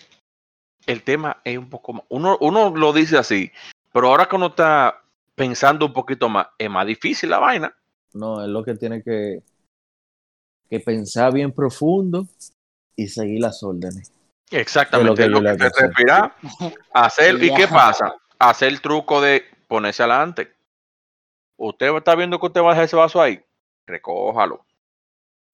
el 0.85 1.01
tema 1.01 1.41
es 1.43 1.57
un 1.57 1.67
poco 1.67 1.93
más. 1.93 2.03
Uno, 2.09 2.37
uno 2.39 2.69
lo 2.69 2.93
dice 2.93 3.17
así, 3.17 3.51
pero 3.91 4.09
ahora 4.09 4.27
que 4.27 4.35
uno 4.35 4.47
está 4.47 5.01
pensando 5.33 5.87
un 5.87 5.93
poquito 5.93 6.29
más, 6.29 6.47
es 6.57 6.69
más 6.69 6.85
difícil 6.85 7.31
la 7.31 7.39
vaina. 7.39 7.75
No, 8.13 8.43
es 8.43 8.47
lo 8.47 8.63
que 8.63 8.75
tiene 8.75 9.01
que, 9.01 9.41
que 10.69 10.79
pensar 10.79 11.33
bien 11.33 11.51
profundo 11.51 12.27
y 12.95 13.07
seguir 13.07 13.41
las 13.41 13.63
órdenes. 13.63 14.11
Exactamente, 14.51 15.27
lo 15.27 15.41
que, 15.41 15.49
lo 15.49 15.57
que 15.57 15.69
respirar, 15.69 16.35
hacer, 16.93 17.43
¿y 17.43 17.53
qué 17.55 17.67
pasa? 17.67 18.15
Hacer 18.37 18.67
el 18.69 18.81
truco 18.81 19.19
de 19.19 19.43
ponerse 19.67 20.03
adelante. 20.03 20.54
Usted 21.57 21.95
está 21.95 22.15
viendo 22.15 22.39
que 22.39 22.45
usted 22.45 22.61
va 22.61 22.67
a 22.67 22.69
dejar 22.71 22.85
ese 22.85 22.95
vaso 22.95 23.21
ahí, 23.21 23.43
recójalo. 23.85 24.65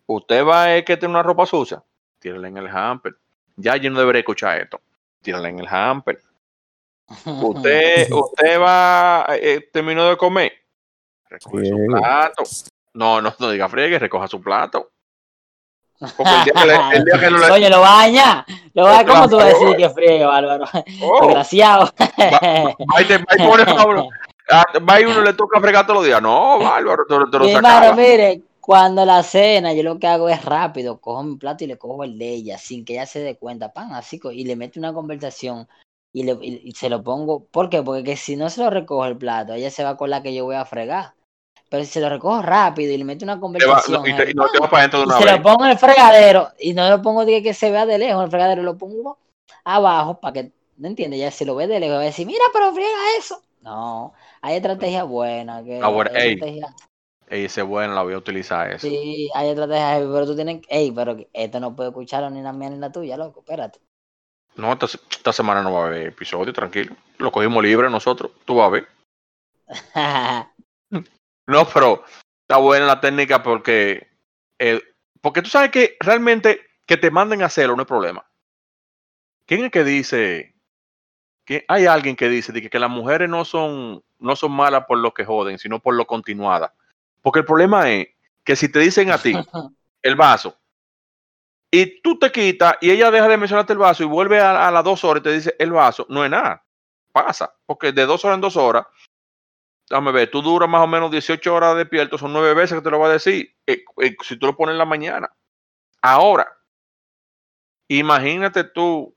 Usted 0.05 0.45
va 0.45 0.73
a 0.73 0.81
que 0.81 0.97
tiene 0.97 1.13
una 1.13 1.23
ropa 1.23 1.45
sucia, 1.45 1.83
tírala 2.19 2.47
en 2.47 2.57
el 2.57 2.67
hamper. 2.67 3.15
Ya 3.55 3.75
yo 3.77 3.91
no 3.91 3.99
debería 3.99 4.21
escuchar 4.21 4.59
esto, 4.59 4.81
tírala 5.21 5.49
en 5.49 5.59
el 5.59 5.67
hamper. 5.67 6.21
Usted, 7.25 8.11
usted 8.11 8.59
va, 8.59 9.25
eh, 9.29 9.69
terminó 9.71 10.05
de 10.05 10.17
comer, 10.17 10.61
Recoge 11.31 11.65
su 11.65 11.85
plato. 11.87 12.43
No, 12.93 13.21
no, 13.21 13.33
no 13.39 13.49
diga 13.51 13.69
friegue, 13.69 13.97
recoja 13.99 14.27
su 14.27 14.41
plato. 14.41 14.91
el 16.01 17.05
día 17.05 17.19
que 17.19 17.29
lo 17.29 17.53
Oye, 17.53 17.69
lo 17.69 17.79
baña. 17.79 18.45
Lo 18.73 18.83
baña, 18.83 19.05
¿cómo 19.05 19.29
tú 19.29 19.37
vas 19.37 19.45
a 19.45 19.47
decir 19.47 19.77
que 19.77 19.89
friegue, 19.91 20.25
Bárbaro? 20.25 20.65
Oh. 21.01 21.25
Desgraciado. 21.25 21.89
Va, 21.97 23.01
y 23.01 23.05
uno 25.05 25.21
le 25.21 25.33
toca 25.33 25.59
fregar 25.59 25.85
todos 25.85 25.99
los 25.99 26.05
días. 26.05 26.21
No, 26.21 26.59
Bárbaro. 26.59 27.05
Hermano, 27.47 27.95
mire, 27.95 28.43
Cuando 28.59 29.03
la 29.05 29.23
cena, 29.23 29.73
yo 29.73 29.81
lo 29.83 29.97
que 29.97 30.07
hago 30.07 30.29
es 30.29 30.45
rápido, 30.45 31.01
cojo 31.01 31.23
mi 31.23 31.35
plato 31.35 31.63
y 31.63 31.67
le 31.67 31.77
cojo 31.77 32.03
el 32.03 32.17
de 32.17 32.29
ella, 32.29 32.57
sin 32.57 32.85
que 32.85 32.93
ella 32.93 33.07
se 33.07 33.19
dé 33.19 33.35
cuenta, 33.35 33.73
pan, 33.73 33.93
así, 33.93 34.19
y 34.31 34.45
le 34.45 34.55
meto 34.55 34.79
una 34.79 34.93
conversación 34.93 35.67
y, 36.13 36.23
le, 36.23 36.37
y, 36.41 36.71
se 36.73 36.89
lo 36.89 37.03
pongo. 37.03 37.45
¿Por 37.45 37.69
qué? 37.69 37.81
Porque 37.81 38.15
si 38.15 38.35
no 38.35 38.49
se 38.49 38.61
lo 38.61 38.69
recojo 38.69 39.05
el 39.05 39.17
plato, 39.17 39.53
ella 39.53 39.71
se 39.71 39.83
va 39.83 39.97
con 39.97 40.09
la 40.09 40.21
que 40.21 40.33
yo 40.35 40.45
voy 40.45 40.55
a 40.55 40.65
fregar. 40.65 41.13
Pero 41.69 41.85
si 41.85 41.91
se 41.91 42.01
lo 42.01 42.09
recojo 42.09 42.41
rápido 42.41 42.93
y 42.93 42.97
le 42.97 43.05
meto 43.05 43.25
una 43.25 43.39
conversación. 43.39 44.05
y, 44.05 44.11
se 44.11 45.31
lo 45.31 45.41
pongo 45.41 45.65
en 45.65 45.71
el 45.71 45.77
fregadero 45.77 46.49
y 46.59 46.73
no 46.73 46.89
lo 46.89 47.01
pongo 47.01 47.25
de 47.25 47.41
que 47.41 47.53
se 47.53 47.71
vea 47.71 47.85
de 47.85 47.97
lejos, 47.97 48.23
el 48.25 48.29
fregadero 48.29 48.61
lo 48.61 48.77
pongo 48.77 49.17
abajo 49.63 50.19
para 50.19 50.33
que, 50.33 50.51
¿no 50.77 50.87
entiendes? 50.87 51.19
Ya 51.19 51.31
si 51.31 51.45
lo 51.45 51.55
ve 51.55 51.67
de 51.67 51.79
lejos 51.79 51.97
va 51.97 52.01
a 52.01 52.05
decir, 52.05 52.27
mira, 52.27 52.43
pero 52.53 52.73
friega 52.73 52.89
eso. 53.17 53.41
No, 53.61 54.13
hay 54.41 54.57
estrategia 54.57 55.03
buena. 55.03 55.63
Que, 55.63 55.79
ah, 55.81 55.91
ey, 56.13 56.33
estrategia... 56.33 56.75
ey, 57.27 57.45
ese 57.45 57.61
bueno, 57.61 57.93
la 57.93 58.03
voy 58.03 58.13
a 58.13 58.17
utilizar 58.17 58.71
eso. 58.71 58.87
Sí, 58.87 59.29
hay 59.33 59.49
estrategia, 59.49 59.99
pero 59.99 60.25
tú 60.25 60.35
tienes, 60.35 60.61
ey, 60.67 60.91
pero 60.91 61.17
esto 61.33 61.59
no 61.59 61.75
puede 61.75 61.89
escucharlo 61.89 62.29
ni 62.29 62.41
la 62.41 62.53
mía 62.53 62.69
ni 62.69 62.77
la 62.77 62.91
tuya, 62.91 63.17
loco, 63.17 63.41
espérate. 63.41 63.79
No, 64.55 64.73
esta, 64.73 65.33
semana 65.33 65.61
no 65.61 65.73
va 65.73 65.83
a 65.83 65.87
haber 65.87 66.07
episodio, 66.07 66.51
tranquilo. 66.51 66.95
Lo 67.17 67.31
cogimos 67.31 67.63
libre 67.63 67.89
nosotros, 67.89 68.31
tú 68.45 68.55
vas 68.55 68.67
a 68.67 68.69
ver. 68.69 68.87
no, 71.47 71.67
pero 71.73 72.03
está 72.41 72.57
buena 72.57 72.85
la 72.85 72.99
técnica 72.99 73.41
porque, 73.41 74.09
eh, 74.59 74.81
porque 75.21 75.41
tú 75.41 75.49
sabes 75.49 75.71
que 75.71 75.95
realmente 75.99 76.61
que 76.85 76.97
te 76.97 77.11
manden 77.11 77.41
a 77.41 77.45
hacerlo 77.45 77.75
no 77.75 77.83
hay 77.83 77.87
problema. 77.87 78.25
¿Quién 79.45 79.65
es 79.65 79.71
que 79.71 79.83
dice? 79.83 80.53
Hay 81.67 81.85
alguien 81.85 82.15
que 82.15 82.29
dice 82.29 82.53
que, 82.53 82.69
que 82.69 82.79
las 82.79 82.89
mujeres 82.89 83.29
no 83.29 83.45
son, 83.45 84.03
no 84.19 84.35
son 84.35 84.51
malas 84.51 84.85
por 84.85 84.97
lo 84.97 85.13
que 85.13 85.25
joden, 85.25 85.57
sino 85.57 85.79
por 85.79 85.95
lo 85.95 86.05
continuada. 86.05 86.73
Porque 87.21 87.39
el 87.39 87.45
problema 87.45 87.89
es 87.89 88.07
que 88.43 88.55
si 88.55 88.71
te 88.71 88.79
dicen 88.79 89.11
a 89.11 89.17
ti 89.17 89.33
el 90.01 90.15
vaso, 90.15 90.57
y 91.73 92.01
tú 92.01 92.19
te 92.19 92.31
quitas 92.31 92.75
y 92.81 92.91
ella 92.91 93.09
deja 93.09 93.29
de 93.29 93.37
mencionarte 93.37 93.71
el 93.71 93.79
vaso 93.79 94.03
y 94.03 94.05
vuelve 94.05 94.41
a, 94.41 94.69
las 94.69 94.83
dos 94.83 95.03
horas 95.05 95.21
y 95.21 95.23
te 95.23 95.31
dice 95.31 95.55
el 95.57 95.71
vaso, 95.71 96.05
no 96.09 96.23
es 96.25 96.29
nada. 96.29 96.65
Pasa, 97.13 97.53
porque 97.65 97.93
de 97.93 98.05
dos 98.05 98.23
horas 98.25 98.35
en 98.35 98.41
dos 98.41 98.57
horas, 98.57 98.85
dame 99.89 100.11
ver, 100.11 100.29
tú 100.29 100.41
duras 100.41 100.69
más 100.69 100.81
o 100.81 100.87
menos 100.87 101.11
18 101.11 101.53
horas 101.53 101.77
despierto, 101.77 102.17
son 102.17 102.33
nueve 102.33 102.53
veces 102.53 102.77
que 102.77 102.83
te 102.83 102.89
lo 102.89 102.99
va 102.99 103.07
a 103.07 103.13
decir, 103.13 103.55
eh, 103.65 103.83
eh, 104.01 104.15
si 104.21 104.37
tú 104.37 104.47
lo 104.47 104.55
pones 104.55 104.73
en 104.73 104.79
la 104.79 104.85
mañana. 104.85 105.31
Ahora, 106.01 106.47
imagínate 107.87 108.65
tú, 108.65 109.15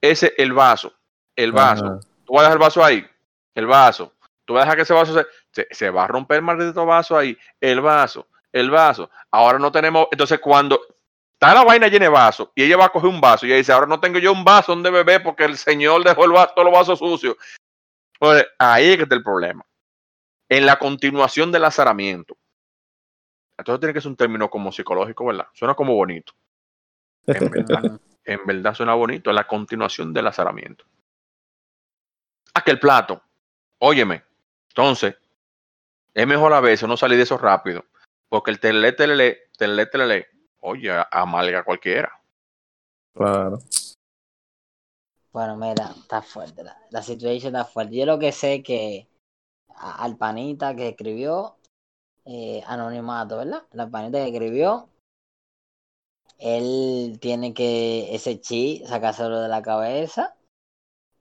ese, 0.00 0.34
el 0.38 0.52
vaso, 0.52 0.97
el 1.38 1.52
vaso, 1.52 2.00
tú 2.24 2.32
vas 2.32 2.40
a 2.40 2.42
dejar 2.42 2.52
el 2.56 2.58
vaso 2.58 2.84
ahí, 2.84 3.06
el 3.54 3.66
vaso, 3.66 4.12
tú 4.44 4.54
vas 4.54 4.62
a 4.62 4.64
dejar 4.64 4.76
que 4.76 4.82
ese 4.82 4.92
vaso 4.92 5.24
se, 5.52 5.68
se 5.70 5.90
va 5.90 6.04
a 6.04 6.08
romper 6.08 6.38
el 6.38 6.42
maldito 6.42 6.84
vaso 6.84 7.16
ahí, 7.16 7.38
el 7.60 7.80
vaso, 7.80 8.26
el 8.52 8.70
vaso. 8.70 9.08
Ahora 9.30 9.58
no 9.60 9.70
tenemos, 9.70 10.08
entonces 10.10 10.40
cuando 10.40 10.80
está 11.34 11.54
la 11.54 11.62
vaina 11.62 11.86
llena 11.86 12.06
de 12.06 12.10
vaso 12.10 12.50
y 12.56 12.64
ella 12.64 12.76
va 12.76 12.86
a 12.86 12.88
coger 12.88 13.08
un 13.08 13.20
vaso 13.20 13.46
y 13.46 13.50
ella 13.50 13.58
dice, 13.58 13.72
ahora 13.72 13.86
no 13.86 14.00
tengo 14.00 14.18
yo 14.18 14.32
un 14.32 14.42
vaso 14.42 14.72
donde 14.72 14.90
beber 14.90 15.22
porque 15.22 15.44
el 15.44 15.56
señor 15.56 16.02
dejó 16.02 16.24
el 16.24 16.32
vaso, 16.32 16.52
todos 16.56 16.64
los 16.64 16.74
vasos 16.74 16.98
sucios. 16.98 17.36
Ahí 18.58 18.90
es 18.90 18.96
que 18.96 19.04
está 19.04 19.14
el 19.14 19.22
problema. 19.22 19.64
En 20.48 20.66
la 20.66 20.76
continuación 20.76 21.52
del 21.52 21.64
azaramiento. 21.64 22.36
Entonces 23.56 23.78
tiene 23.78 23.94
que 23.94 24.00
ser 24.00 24.10
un 24.10 24.16
término 24.16 24.50
como 24.50 24.72
psicológico, 24.72 25.26
¿verdad? 25.26 25.46
Suena 25.52 25.74
como 25.74 25.94
bonito. 25.94 26.32
En 27.26 27.48
verdad, 27.48 28.00
en 28.24 28.40
verdad 28.44 28.74
suena 28.74 28.94
bonito. 28.94 29.30
En 29.30 29.36
la 29.36 29.46
continuación 29.46 30.12
del 30.12 30.26
azaramiento. 30.26 30.84
Aquel 32.58 32.80
plato. 32.80 33.22
Óyeme. 33.78 34.24
Entonces, 34.70 35.14
es 36.12 36.26
mejor 36.26 36.52
a 36.52 36.60
veces 36.60 36.88
no 36.88 36.96
salir 36.96 37.16
de 37.16 37.22
eso 37.22 37.38
rápido. 37.38 37.84
Porque 38.28 38.50
el 38.50 38.58
tele, 38.58 38.92
tele, 38.92 39.38
tele, 39.56 39.86
tele, 39.86 40.26
oye, 40.60 40.90
amalga 41.12 41.62
cualquiera. 41.62 42.10
Claro. 43.14 43.60
Bueno, 45.32 45.56
mira, 45.56 45.94
está 46.00 46.20
fuerte. 46.20 46.64
La, 46.90 47.02
situación 47.02 47.54
está 47.54 47.64
fuerte. 47.64 47.94
Yo 47.94 48.06
lo 48.06 48.18
que 48.18 48.32
sé 48.32 48.64
que 48.64 49.06
al 49.76 50.16
panita 50.16 50.74
que 50.74 50.88
escribió, 50.88 51.56
eh, 52.24 52.64
anonimato, 52.66 53.38
¿verdad? 53.38 53.62
La 53.70 53.88
panita 53.88 54.18
que 54.18 54.30
escribió, 54.30 54.88
él 56.38 57.18
tiene 57.20 57.54
que 57.54 58.12
ese 58.16 58.40
chi 58.40 58.82
sacárselo 58.84 59.40
de 59.40 59.48
la 59.48 59.62
cabeza 59.62 60.34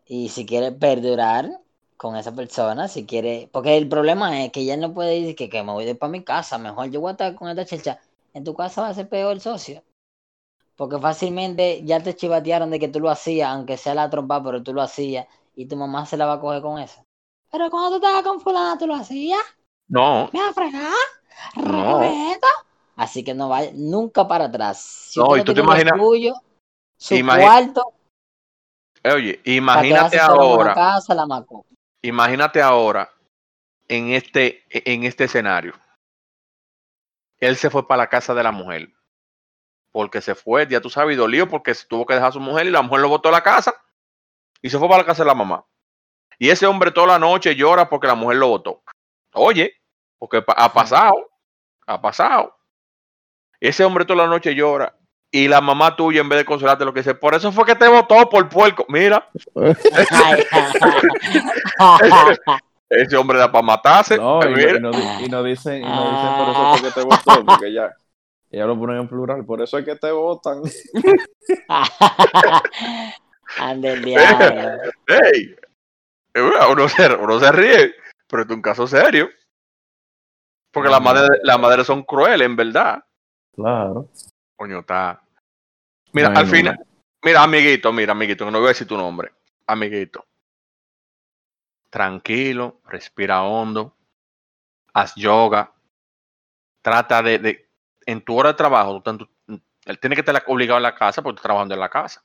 y 0.07 0.29
si 0.29 0.45
quiere 0.45 0.71
perdurar 0.71 1.61
con 1.97 2.15
esa 2.15 2.33
persona, 2.33 2.87
si 2.87 3.05
quiere, 3.05 3.49
porque 3.51 3.77
el 3.77 3.89
problema 3.89 4.43
es 4.43 4.51
que 4.51 4.65
ya 4.65 4.77
no 4.77 4.93
puede 4.93 5.19
decir 5.19 5.35
que, 5.35 5.49
que 5.49 5.63
me 5.63 5.73
voy 5.73 5.85
de 5.85 5.95
para 5.95 6.11
mi 6.11 6.23
casa, 6.23 6.57
mejor 6.57 6.89
yo 6.91 7.01
voy 7.01 7.09
a 7.09 7.11
estar 7.13 7.35
con 7.35 7.49
esta 7.49 7.65
checha 7.65 7.99
en 8.37 8.43
tu 8.43 8.53
casa 8.53 8.83
va 8.83 8.89
a 8.89 8.93
ser 8.93 9.09
peor 9.09 9.33
el 9.33 9.41
socio. 9.41 9.83
Porque 10.75 10.99
fácilmente 10.99 11.83
ya 11.83 12.01
te 12.03 12.15
chivatearon 12.15 12.69
de 12.69 12.79
que 12.79 12.87
tú 12.87 12.99
lo 12.99 13.09
hacías, 13.09 13.49
aunque 13.49 13.77
sea 13.77 13.95
la 13.95 14.11
trompa, 14.11 14.43
pero 14.43 14.61
tú 14.61 14.73
lo 14.73 14.83
hacías 14.83 15.25
y 15.55 15.65
tu 15.65 15.75
mamá 15.75 16.05
se 16.05 16.17
la 16.17 16.27
va 16.27 16.33
a 16.33 16.39
coger 16.39 16.61
con 16.61 16.79
eso. 16.79 17.03
Pero 17.51 17.71
cuando 17.71 17.89
tú 17.89 17.95
estabas 17.95 18.23
con 18.23 18.39
fulana, 18.39 18.77
tú 18.77 18.85
lo 18.85 18.93
hacías. 18.93 19.41
No. 19.87 20.29
¿Me 20.31 20.39
va 20.39 20.49
a 20.49 20.53
fregar? 20.53 20.93
No. 21.55 21.99
Así 22.95 23.23
que 23.23 23.33
no 23.33 23.49
vaya 23.49 23.71
nunca 23.73 24.27
para 24.27 24.45
atrás. 24.45 25.13
no, 25.15 25.35
y 25.35 25.43
tú 25.43 25.53
te 25.53 25.61
imaginas. 25.61 25.99
su 26.97 27.25
cuarto. 27.25 27.93
Oye, 29.13 29.41
imagínate 29.45 30.19
ahora. 30.19 30.73
Casa, 30.73 31.15
la 31.15 31.25
imagínate 32.01 32.61
ahora 32.61 33.09
en 33.87 34.11
este, 34.11 34.63
en 34.69 35.03
este 35.03 35.25
escenario 35.25 35.73
él 37.39 37.55
se 37.55 37.69
fue 37.69 37.87
para 37.87 38.03
la 38.03 38.09
casa 38.09 38.33
de 38.33 38.43
la 38.43 38.51
mujer. 38.51 38.89
Porque 39.91 40.21
se 40.21 40.35
fue, 40.35 40.67
ya 40.67 40.81
tú 40.81 40.89
sabes, 40.89 41.15
y 41.15 41.17
dolió 41.17 41.47
porque 41.47 41.73
tuvo 41.87 42.05
que 42.05 42.13
dejar 42.13 42.29
a 42.29 42.33
su 42.33 42.39
mujer 42.39 42.67
y 42.67 42.71
la 42.71 42.81
mujer 42.81 43.01
lo 43.01 43.09
botó 43.09 43.29
a 43.29 43.31
la 43.31 43.41
casa 43.41 43.73
y 44.61 44.69
se 44.69 44.77
fue 44.77 44.87
para 44.87 44.99
la 44.99 45.05
casa 45.05 45.23
de 45.23 45.27
la 45.27 45.35
mamá. 45.35 45.65
Y 46.37 46.49
ese 46.49 46.67
hombre 46.67 46.91
toda 46.91 47.07
la 47.07 47.19
noche 47.19 47.55
llora 47.55 47.89
porque 47.89 48.07
la 48.07 48.15
mujer 48.15 48.37
lo 48.37 48.49
botó. 48.49 48.83
Oye, 49.33 49.73
porque 50.19 50.43
ha 50.45 50.73
pasado, 50.73 51.29
ha 51.85 52.01
pasado. 52.01 52.55
Ese 53.59 53.83
hombre 53.83 54.05
toda 54.05 54.23
la 54.23 54.29
noche 54.29 54.53
llora 54.53 54.96
y 55.31 55.47
la 55.47 55.61
mamá 55.61 55.95
tuya 55.95 56.21
en 56.21 56.29
vez 56.29 56.39
de 56.39 56.45
consolarte 56.45 56.85
lo 56.85 56.93
que 56.93 57.01
dice, 57.01 57.15
por 57.15 57.33
eso 57.35 57.51
fue 57.51 57.65
que 57.65 57.75
te 57.75 57.87
votó 57.87 58.29
por 58.29 58.49
puerco. 58.49 58.85
Mira. 58.89 59.29
Ese 62.89 63.17
hombre 63.17 63.37
da 63.37 63.51
para 63.51 63.65
matarse. 63.65 64.17
No, 64.17 64.39
y, 64.41 64.79
no, 64.79 64.91
y, 65.19 65.27
no, 65.27 65.43
dicen, 65.43 65.81
y 65.81 65.85
no 65.85 66.09
dicen 66.09 66.37
por 66.37 66.47
eso 66.49 66.71
porque 66.71 66.91
te 66.91 67.01
votó, 67.03 67.43
porque 67.45 67.73
ya, 67.73 67.93
ya 68.49 68.65
lo 68.65 68.79
ponen 68.79 68.99
en 68.99 69.09
plural, 69.09 69.43
por 69.45 69.61
eso 69.61 69.77
es 69.77 69.85
que 69.85 69.97
te 69.97 70.09
votan. 70.11 70.61
Ande 73.59 73.91
el 73.91 74.05
diablo. 74.05 74.93
Hey, 75.07 75.53
uno, 76.35 76.87
se, 76.87 77.13
uno 77.15 77.39
se 77.39 77.51
ríe, 77.51 77.95
pero 78.27 78.43
es 78.43 78.49
un 78.49 78.61
caso 78.61 78.87
serio. 78.87 79.27
Porque 80.71 80.89
las 80.89 81.01
madres, 81.01 81.41
las 81.43 81.59
madres 81.59 81.85
son 81.87 82.03
crueles, 82.03 82.45
en 82.45 82.55
verdad. 82.55 83.03
Claro. 83.53 84.07
Coño, 84.57 84.79
está. 84.79 85.21
Mira, 86.11 86.33
al 86.35 86.47
final. 86.47 86.77
Mira, 87.23 87.43
amiguito, 87.43 87.93
mira, 87.93 88.11
amiguito, 88.11 88.51
no 88.51 88.59
voy 88.59 88.67
a 88.67 88.69
decir 88.69 88.87
tu 88.87 88.97
nombre. 88.97 89.31
Amiguito 89.65 90.27
tranquilo, 91.89 92.81
respira 92.85 93.43
hondo, 93.43 93.95
haz 94.93 95.15
yoga, 95.15 95.73
trata 96.81 97.21
de, 97.23 97.69
en 98.05 98.21
tu 98.23 98.37
hora 98.37 98.49
de 98.49 98.55
trabajo, 98.55 99.01
tanto, 99.01 99.29
él 99.47 99.99
tiene 99.99 100.15
que 100.15 100.21
estar 100.21 100.43
obligado 100.47 100.77
en 100.77 100.83
la 100.83 100.95
casa 100.95 101.21
porque 101.21 101.37
está 101.37 101.47
trabajando 101.47 101.73
en 101.73 101.79
la 101.79 101.89
casa. 101.89 102.23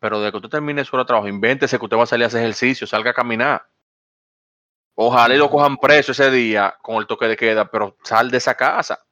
Pero 0.00 0.20
de 0.20 0.30
que 0.30 0.40
tú 0.40 0.48
termines 0.48 0.86
su 0.86 0.96
hora 0.96 1.04
de 1.04 1.08
trabajo, 1.08 1.28
invéntese 1.28 1.78
que 1.78 1.84
usted 1.84 1.96
va 1.96 2.04
a 2.04 2.06
salir 2.06 2.24
a 2.24 2.26
hacer 2.28 2.40
ejercicio, 2.40 2.86
salga 2.86 3.10
a 3.10 3.14
caminar. 3.14 3.68
Ojalá 4.94 5.34
y 5.34 5.38
lo 5.38 5.50
cojan 5.50 5.76
preso 5.76 6.12
ese 6.12 6.30
día 6.30 6.76
con 6.82 6.96
el 6.96 7.06
toque 7.06 7.26
de 7.26 7.36
queda, 7.36 7.70
pero 7.70 7.96
sal 8.02 8.30
de 8.30 8.38
esa 8.38 8.54
casa. 8.56 9.04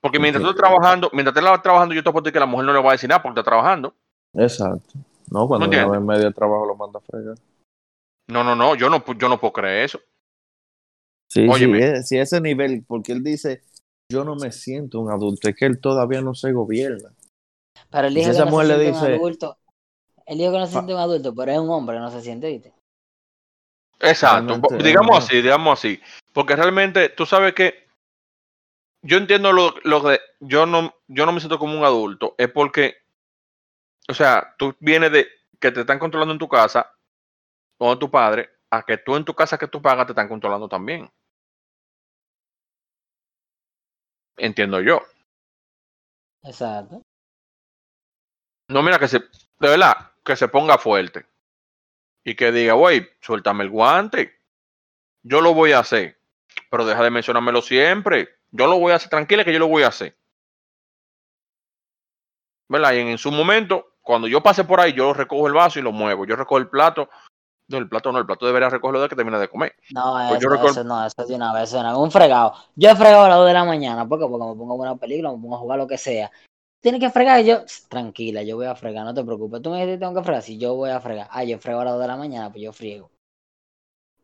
Porque 0.00 0.18
mientras 0.18 0.42
tú 0.42 0.50
estás 0.50 0.62
trabajando, 0.62 1.10
mientras 1.12 1.34
tú 1.34 1.40
estás 1.40 1.62
trabajando, 1.62 1.94
yo 1.94 2.02
te 2.02 2.10
decir 2.10 2.32
que 2.32 2.40
la 2.40 2.46
mujer 2.46 2.66
no 2.66 2.72
le 2.72 2.80
va 2.80 2.90
a 2.90 2.92
decir 2.92 3.08
nada 3.08 3.22
porque 3.22 3.40
está 3.40 3.50
trabajando. 3.50 3.94
Exacto. 4.34 4.94
No, 5.30 5.46
cuando 5.46 5.66
¿No 5.66 5.94
en 5.94 6.06
medio 6.06 6.24
de 6.24 6.32
trabajo 6.32 6.66
lo 6.66 6.74
manda 6.74 6.98
a 6.98 7.02
fregar. 7.02 7.36
No, 8.28 8.42
no, 8.44 8.56
no, 8.56 8.74
yo 8.74 8.88
no, 8.88 9.04
yo 9.14 9.28
no 9.28 9.40
puedo 9.40 9.52
creer 9.52 9.84
eso. 9.84 10.00
Sí, 11.28 11.48
sí, 11.52 12.02
sí, 12.02 12.18
ese 12.18 12.40
nivel, 12.40 12.84
porque 12.86 13.12
él 13.12 13.22
dice, 13.22 13.62
yo 14.10 14.24
no 14.24 14.34
me 14.34 14.50
siento 14.50 14.98
un 14.98 15.10
adulto, 15.10 15.48
es 15.48 15.54
que 15.54 15.66
él 15.66 15.80
todavía 15.80 16.20
no 16.20 16.34
se 16.34 16.50
gobierna. 16.52 17.12
Pero 17.90 18.08
él 18.08 18.14
dijo 18.14 18.32
que 18.32 18.38
no 18.38 18.60
se 18.60 18.66
le 18.66 18.78
dice, 18.78 19.06
un 19.06 19.14
adulto. 19.14 19.58
Él 20.26 20.38
dijo 20.38 20.52
que 20.52 20.58
no 20.58 20.66
se 20.66 20.72
siente 20.72 20.94
un 20.94 21.00
adulto, 21.00 21.34
pero 21.34 21.52
es 21.52 21.58
un 21.58 21.70
hombre, 21.70 22.00
no 22.00 22.10
se 22.10 22.20
siente, 22.20 22.48
¿viste? 22.48 22.72
Exacto, 24.00 24.60
digamos 24.82 25.18
así, 25.18 25.36
digamos 25.36 25.78
así. 25.78 26.00
Porque 26.32 26.56
realmente, 26.56 27.10
tú 27.10 27.26
sabes 27.26 27.54
que 27.54 27.89
yo 29.02 29.16
entiendo 29.16 29.52
lo, 29.52 29.74
lo 29.84 30.00
de 30.00 30.20
yo 30.40 30.66
no, 30.66 30.94
yo 31.08 31.26
no 31.26 31.32
me 31.32 31.40
siento 31.40 31.58
como 31.58 31.78
un 31.78 31.84
adulto, 31.84 32.34
es 32.38 32.50
porque, 32.50 32.96
o 34.08 34.14
sea, 34.14 34.54
tú 34.58 34.74
vienes 34.80 35.12
de 35.12 35.28
que 35.58 35.70
te 35.70 35.80
están 35.80 35.98
controlando 35.98 36.32
en 36.32 36.38
tu 36.38 36.48
casa 36.48 36.94
con 37.78 37.98
tu 37.98 38.10
padre 38.10 38.50
a 38.70 38.82
que 38.82 38.98
tú 38.98 39.16
en 39.16 39.24
tu 39.24 39.34
casa 39.34 39.58
que 39.58 39.68
tú 39.68 39.82
pagas 39.82 40.06
te 40.06 40.12
están 40.12 40.28
controlando 40.28 40.68
también. 40.68 41.10
entiendo 44.40 44.80
yo. 44.80 45.02
Exacto. 46.42 47.02
No, 48.68 48.82
mira, 48.82 48.98
que 48.98 49.08
se, 49.08 49.18
de 49.18 49.68
verdad, 49.68 50.12
que 50.24 50.36
se 50.36 50.48
ponga 50.48 50.78
fuerte. 50.78 51.26
Y 52.24 52.34
que 52.34 52.52
diga, 52.52 52.74
güey, 52.74 53.08
suéltame 53.20 53.64
el 53.64 53.70
guante. 53.70 54.38
Yo 55.22 55.40
lo 55.40 55.54
voy 55.54 55.72
a 55.72 55.80
hacer. 55.80 56.18
Pero 56.70 56.86
deja 56.86 57.02
de 57.02 57.10
mencionármelo 57.10 57.62
siempre. 57.62 58.39
Yo 58.52 58.66
lo 58.66 58.78
voy 58.78 58.92
a 58.92 58.96
hacer, 58.96 59.08
tranquila 59.08 59.44
que 59.44 59.52
yo 59.52 59.58
lo 59.58 59.68
voy 59.68 59.82
a 59.82 59.88
hacer. 59.88 60.16
¿Verdad? 62.68 62.92
Y 62.92 62.98
en, 62.98 63.18
su 63.18 63.30
momento, 63.30 63.94
cuando 64.00 64.28
yo 64.28 64.42
pase 64.42 64.64
por 64.64 64.80
ahí, 64.80 64.92
yo 64.92 65.12
recojo 65.12 65.46
el 65.46 65.52
vaso 65.52 65.78
y 65.78 65.82
lo 65.82 65.92
muevo. 65.92 66.24
Yo 66.24 66.36
recojo 66.36 66.58
el 66.58 66.68
plato. 66.68 67.08
No, 67.68 67.78
el 67.78 67.88
plato 67.88 68.10
no, 68.10 68.18
el 68.18 68.26
plato 68.26 68.46
debería 68.46 68.68
recogerlo 68.68 69.00
de 69.00 69.08
que 69.08 69.16
termina 69.16 69.38
de 69.38 69.48
comer. 69.48 69.74
No, 69.92 70.14
pues 70.28 70.42
eso, 70.42 70.66
eso, 70.66 70.84
no, 70.84 71.06
eso 71.06 71.24
de 71.24 71.34
una 71.34 71.52
vez, 71.52 71.72
un 71.72 72.10
fregado. 72.10 72.54
Yo 72.74 72.90
he 72.90 72.96
fregado 72.96 73.24
a 73.24 73.28
las 73.28 73.38
2 73.38 73.46
de 73.46 73.54
la 73.54 73.64
mañana, 73.64 74.08
porque, 74.08 74.26
porque 74.26 74.44
me 74.44 74.56
pongo 74.56 74.74
una 74.74 74.96
película, 74.96 75.30
me 75.30 75.38
pongo 75.38 75.54
a 75.54 75.58
jugar 75.58 75.78
lo 75.78 75.86
que 75.86 75.98
sea. 75.98 76.30
Tienes 76.80 77.00
que 77.00 77.10
fregar 77.10 77.40
y 77.40 77.46
yo, 77.46 77.58
tranquila, 77.88 78.42
yo 78.42 78.56
voy 78.56 78.66
a 78.66 78.74
fregar, 78.74 79.04
no 79.04 79.14
te 79.14 79.22
preocupes. 79.22 79.62
Tú 79.62 79.70
me 79.70 79.78
dices 79.78 79.94
que 79.94 79.98
tengo 79.98 80.14
que 80.14 80.24
fregar, 80.24 80.42
si 80.42 80.58
yo 80.58 80.74
voy 80.74 80.90
a 80.90 81.00
fregar. 81.00 81.28
Ah, 81.30 81.44
yo 81.44 81.58
frego 81.58 81.80
a 81.80 81.84
las 81.84 81.94
2 81.94 82.02
de 82.02 82.08
la 82.08 82.16
mañana, 82.16 82.50
pues 82.50 82.62
yo 82.62 82.72
friego. 82.72 83.10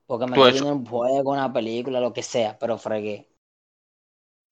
Porque 0.07 0.27
me 0.27 0.37
estoy 0.37 0.53
viendo 0.53 0.73
un 0.73 0.87
juego, 0.87 1.33
una 1.33 1.53
película, 1.53 2.01
lo 2.01 2.13
que 2.13 2.23
sea, 2.23 2.57
pero 2.59 2.79
fregué. 2.79 3.29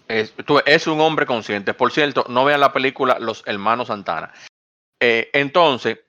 Es, 0.08 0.34
es 0.66 0.87
un 0.87 1.00
hombre 1.00 1.26
consciente. 1.26 1.75
Por 1.75 1.90
cierto, 1.90 2.26
no 2.28 2.44
vean 2.44 2.61
la 2.61 2.73
película 2.73 3.18
Los 3.18 3.42
Hermanos 3.46 3.88
Santana. 3.88 4.32
Eh, 5.00 5.30
entonces, 5.32 6.00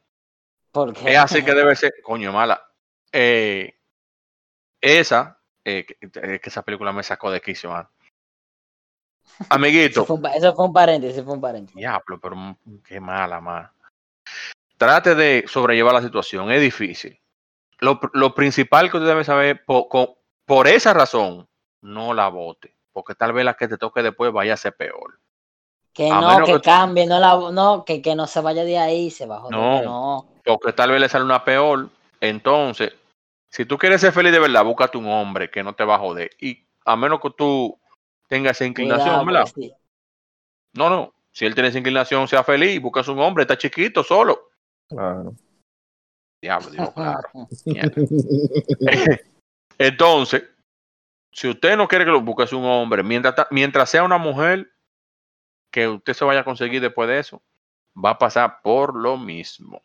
¿Por 0.72 0.94
qué? 0.94 1.14
es 1.14 1.18
así 1.18 1.44
que 1.44 1.54
debe 1.54 1.76
ser, 1.76 1.94
coño, 2.04 2.32
mala. 2.34 2.62
Eh, 3.12 3.80
esa, 4.82 5.40
eh, 5.64 5.86
que, 5.86 6.10
que, 6.10 6.42
esa 6.44 6.64
película 6.64 6.92
me 6.92 7.04
sacó 7.04 7.32
de 7.32 7.42
quicio, 7.42 7.72
man. 7.72 7.88
Amiguito. 9.50 10.02
Eso 10.02 10.06
fue, 10.06 10.16
un, 10.18 10.26
eso 10.26 10.54
fue 10.54 10.66
un 10.66 10.74
paréntesis, 10.74 11.24
fue 11.24 11.34
un 11.34 11.42
paréntesis. 11.42 11.78
Diablo, 11.78 12.20
pero 12.20 12.58
qué 12.86 13.00
mala, 13.00 13.40
man. 13.40 13.72
Trate 14.78 15.16
de 15.16 15.46
sobrellevar 15.48 15.94
la 15.94 16.02
situación, 16.02 16.52
es 16.52 16.62
difícil. 16.62 17.20
Lo, 17.80 18.00
lo 18.14 18.36
principal 18.36 18.92
que 18.92 18.98
usted 18.98 19.08
debe 19.08 19.24
saber, 19.24 19.64
por, 19.66 19.88
por 20.46 20.68
esa 20.68 20.94
razón, 20.94 21.48
no 21.82 22.14
la 22.14 22.28
vote 22.28 22.76
porque 22.96 23.14
tal 23.14 23.34
vez 23.34 23.44
la 23.44 23.56
que 23.56 23.68
te 23.68 23.78
toque 23.78 24.02
después 24.02 24.32
vaya 24.32 24.54
a 24.54 24.58
ser 24.58 24.74
peor. 24.74 25.20
Que 25.92 26.10
no, 26.10 26.46
que, 26.46 26.54
que, 26.54 26.62
cambie, 26.62 27.06
no, 27.06 27.20
la, 27.20 27.52
no 27.52 27.84
que, 27.84 28.02
que, 28.02 28.16
no 28.16 28.26
se 28.26 28.40
vaya 28.40 28.64
de 28.64 28.78
ahí, 28.78 29.12
se 29.12 29.26
va 29.26 29.36
a 29.36 29.40
joder, 29.42 29.60
no, 29.60 29.84
no. 29.84 30.28
Porque 30.46 30.72
tal 30.72 30.92
vez 30.92 31.02
le 31.02 31.10
sale 31.10 31.26
una 31.26 31.44
peor. 31.44 31.90
Entonces, 32.22 32.94
si 33.50 33.66
tú 33.66 33.78
quieres 33.78 34.00
ser 34.00 34.14
feliz 34.14 34.32
de 34.32 34.40
verdad, 34.40 34.64
búscate 34.64 34.98
un 34.98 35.08
hombre 35.08 35.52
que 35.52 35.62
no 35.62 35.76
te 35.76 35.84
va 35.84 35.96
a 35.96 36.00
joder. 36.00 36.30
Y 36.40 36.66
a 36.86 36.96
menos 36.96 37.20
que 37.20 37.32
tú 37.32 37.78
tengas 38.30 38.56
esa 38.56 38.66
inclinación, 38.66 39.26
¿verdad? 39.26 39.50
Pues, 39.54 39.54
sí. 39.54 39.74
No, 40.74 40.90
no. 40.90 41.14
Si 41.34 41.46
él 41.46 41.54
tiene 41.54 41.68
esa 41.68 41.80
inclinación, 41.80 42.30
sea 42.30 42.46
feliz, 42.46 42.82
buscas 42.82 43.10
un 43.10 43.20
hombre, 43.20 43.42
está 43.42 43.58
chiquito, 43.58 44.06
solo. 44.06 44.52
Claro. 44.88 45.34
Diablo, 46.42 46.70
digo, 46.70 46.94
claro. 46.94 47.28
Entonces, 49.78 50.44
si 51.36 51.50
usted 51.50 51.76
no 51.76 51.88
quiere 51.88 52.06
que 52.06 52.12
lo 52.12 52.22
busque 52.22 52.56
un 52.56 52.64
hombre, 52.64 53.04
mientras, 53.04 53.36
mientras 53.52 53.90
sea 53.90 54.04
una 54.04 54.18
mujer 54.18 54.72
que 55.70 55.90
usted 55.90 56.14
se 56.14 56.24
vaya 56.24 56.40
a 56.40 56.46
conseguir 56.46 56.82
después 56.82 57.10
de 57.10 57.20
eso, 57.20 57.42
va 57.94 58.12
a 58.12 58.18
pasar 58.18 58.62
por 58.64 58.96
lo 58.96 59.18
mismo. 59.18 59.84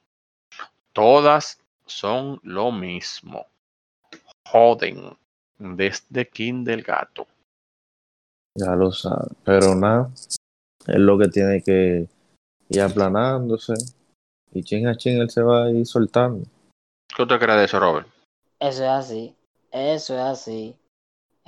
Todas 0.92 1.60
son 1.86 2.38
lo 2.44 2.70
mismo. 2.70 3.46
Joden 4.46 5.16
desde 5.58 6.28
King 6.28 6.62
del 6.62 6.82
Gato. 6.82 7.26
Ya 8.54 8.76
lo 8.76 8.92
sabe, 8.92 9.28
pero 9.44 9.74
nada, 9.74 10.08
es 10.86 10.98
lo 10.98 11.18
que 11.18 11.28
tiene 11.28 11.62
que 11.62 12.08
ir 12.68 12.80
aplanándose 12.80 13.74
y 14.52 14.62
ching 14.62 14.86
a 14.86 14.96
ching 14.96 15.20
él 15.20 15.30
se 15.30 15.42
va 15.42 15.64
a 15.64 15.70
ir 15.70 15.84
soltando. 15.84 16.46
¿Qué 17.14 17.22
usted 17.22 17.40
cree 17.40 17.56
de 17.56 17.64
eso, 17.64 17.80
Robert? 17.80 18.06
Eso 18.60 18.84
es 18.84 18.90
así, 18.90 19.34
eso 19.72 20.14
es 20.14 20.20
así 20.20 20.76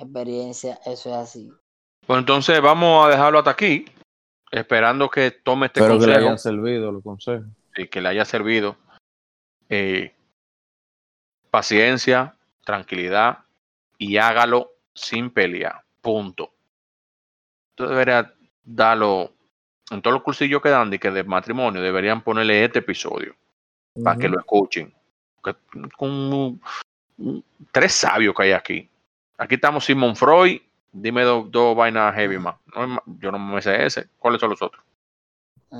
experiencia, 0.03 0.79
eso 0.85 1.09
es 1.09 1.15
así. 1.15 1.51
Pues 2.05 2.19
entonces 2.19 2.61
vamos 2.61 3.05
a 3.05 3.09
dejarlo 3.09 3.39
hasta 3.39 3.51
aquí, 3.51 3.85
esperando 4.51 5.09
que 5.09 5.31
tome 5.31 5.67
este 5.67 5.79
Espero 5.79 5.95
consejo. 5.95 6.13
que 6.13 6.19
le 6.19 6.25
hayan 6.25 6.39
servido 6.39 6.91
los 6.91 7.03
consejos. 7.03 7.45
Sí, 7.75 7.87
que 7.87 8.01
le 8.01 8.09
haya 8.09 8.25
servido. 8.25 8.75
Eh, 9.69 10.13
paciencia, 11.49 12.35
tranquilidad 12.63 13.39
y 13.97 14.17
hágalo 14.17 14.71
sin 14.93 15.29
pelear. 15.29 15.83
Punto. 16.01 16.53
Tú 17.75 17.87
deberías 17.87 18.27
darlo 18.63 19.31
en 19.91 20.01
todos 20.01 20.15
los 20.15 20.23
cursillos 20.23 20.61
que 20.61 20.69
dan 20.69 20.89
de, 20.89 20.99
que 20.99 21.11
de 21.11 21.23
matrimonio, 21.23 21.81
deberían 21.81 22.23
ponerle 22.23 22.63
este 22.63 22.79
episodio 22.79 23.35
uh 23.95 23.99
-huh. 23.99 24.03
para 24.03 24.17
que 24.17 24.29
lo 24.29 24.39
escuchen. 24.39 24.93
Con 25.97 26.61
tres 27.71 27.93
sabios 27.93 28.33
que 28.35 28.43
hay 28.43 28.51
aquí. 28.51 28.89
Aquí 29.37 29.55
estamos 29.55 29.85
Simon 29.85 30.15
Freud. 30.15 30.61
Dime 30.91 31.23
dos 31.23 31.49
do 31.51 31.73
vainas 31.73 32.13
heavy 32.15 32.37
más. 32.37 32.55
No, 32.75 33.01
yo 33.19 33.31
no 33.31 33.39
me 33.39 33.61
sé 33.61 33.85
ese. 33.85 34.07
¿Cuáles 34.19 34.39
son 34.39 34.51
los 34.51 34.61
otros? 34.61 34.83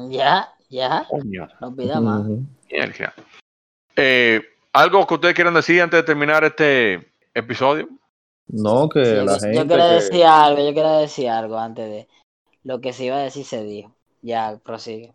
Ya, 0.10 0.52
ya. 0.70 1.06
Coño. 1.08 1.48
No 1.62 1.76
pida 1.76 2.02
más. 2.02 2.22
Uh 2.26 2.44
-huh. 2.70 3.14
eh, 3.96 4.42
¿Algo 4.74 5.06
que 5.06 5.14
ustedes 5.14 5.36
quieran 5.36 5.54
decir 5.54 5.82
antes 5.84 6.00
de 6.00 6.04
terminar 6.04 6.44
este 6.44 7.14
episodio? 7.36 7.88
No, 8.48 8.90
que 8.90 9.06
Sí, 9.06 9.12
la 9.12 9.34
yo 9.36 9.40
gente. 9.40 9.68
quiero 9.68 9.68
que- 9.68 9.94
decir 9.94 10.26
algo, 10.26 10.66
yo 10.66 10.74
quiero 10.74 10.98
decir 11.00 11.30
algo 11.30 11.60
antes 11.60 11.88
de 11.90 12.08
lo 12.64 12.82
que 12.82 12.92
se 12.92 13.06
iba 13.06 13.18
a 13.18 13.24
decir 13.24 13.46
se 13.46 13.64
dijo. 13.64 13.96
Ya, 14.24 14.58
prosigue. 14.64 15.14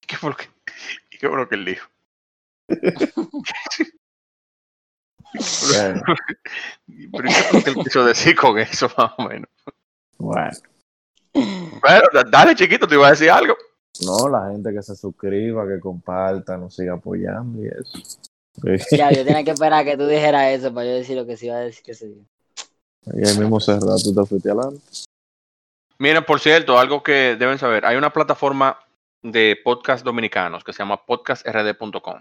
¿Qué 0.06 0.16
fue 0.16 0.30
lo 0.30 0.36
que, 0.36 0.46
qué 1.10 1.28
fue 1.28 1.36
lo 1.36 1.46
que 1.48 1.54
él 1.56 1.64
dijo? 1.66 1.88
Bueno, 5.34 6.02
Pero 7.12 7.24
¿qué 7.24 7.30
fue 7.30 7.58
lo 7.58 7.64
que 7.64 7.70
él 7.70 7.76
quiso 7.84 8.04
decir 8.04 8.36
con 8.36 8.58
eso, 8.58 8.90
más 8.96 9.12
o 9.18 9.28
menos? 9.28 9.48
bueno. 10.18 10.50
Da- 12.12 12.24
dale, 12.30 12.54
chiquito, 12.54 12.86
te 12.88 12.94
iba 12.94 13.06
a 13.06 13.10
decir 13.10 13.30
algo. 13.30 13.56
No, 14.04 14.28
la 14.28 14.50
gente 14.50 14.72
que 14.72 14.82
se 14.82 14.94
suscriba, 14.96 15.66
que 15.66 15.80
comparta, 15.80 16.56
nos 16.56 16.74
siga 16.74 16.94
apoyando 16.94 17.62
y 17.62 17.68
eso. 17.68 17.98
Ya, 18.90 19.12
yo 19.12 19.24
tenía 19.24 19.44
que 19.44 19.52
esperar 19.52 19.82
a 19.82 19.84
que 19.84 19.96
tú 19.96 20.06
dijeras 20.08 20.50
eso 20.50 20.74
para 20.74 20.86
yo 20.88 20.94
decir 20.94 21.16
lo 21.16 21.24
que 21.24 21.36
se 21.36 21.46
iba 21.46 21.54
a 21.54 21.60
decir 21.60 21.84
que 21.84 21.94
se 21.94 22.08
dijo. 22.08 22.22
Y 23.14 23.28
ahí 23.28 23.38
mismo 23.38 23.60
cerrado, 23.60 23.96
tú 24.02 24.12
te 24.12 24.26
fuiste 24.26 24.50
adelante. 24.50 24.80
Miren, 25.98 26.24
por 26.24 26.40
cierto, 26.40 26.76
algo 26.76 27.02
que 27.04 27.36
deben 27.38 27.58
saber, 27.58 27.86
hay 27.86 27.96
una 27.96 28.12
plataforma 28.12 28.78
de 29.22 29.56
podcast 29.62 30.04
dominicanos 30.04 30.64
que 30.64 30.72
se 30.72 30.80
llama 30.80 31.04
podcastrd.com. 31.06 32.20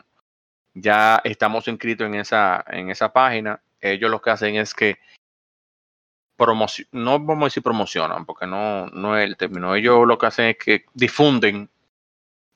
Ya 0.80 1.22
estamos 1.24 1.68
inscritos 1.68 2.08
en 2.08 2.16
esa, 2.16 2.64
en 2.68 2.90
esa 2.90 3.12
página. 3.12 3.62
Ellos 3.80 4.12
lo 4.12 4.22
que 4.22 4.30
hacen 4.30 4.56
es 4.56 4.74
que 4.74 5.00
no 6.92 7.20
vamos 7.20 7.42
a 7.42 7.46
decir 7.46 7.64
promocionan, 7.64 8.26
porque 8.26 8.46
no, 8.46 8.88
no 8.88 9.18
es 9.18 9.26
el 9.26 9.38
término. 9.38 9.76
Ellos 9.76 10.06
lo 10.06 10.18
que 10.18 10.28
hacen 10.28 10.46
es 10.48 10.58
que 10.58 10.86
difunden 10.94 11.70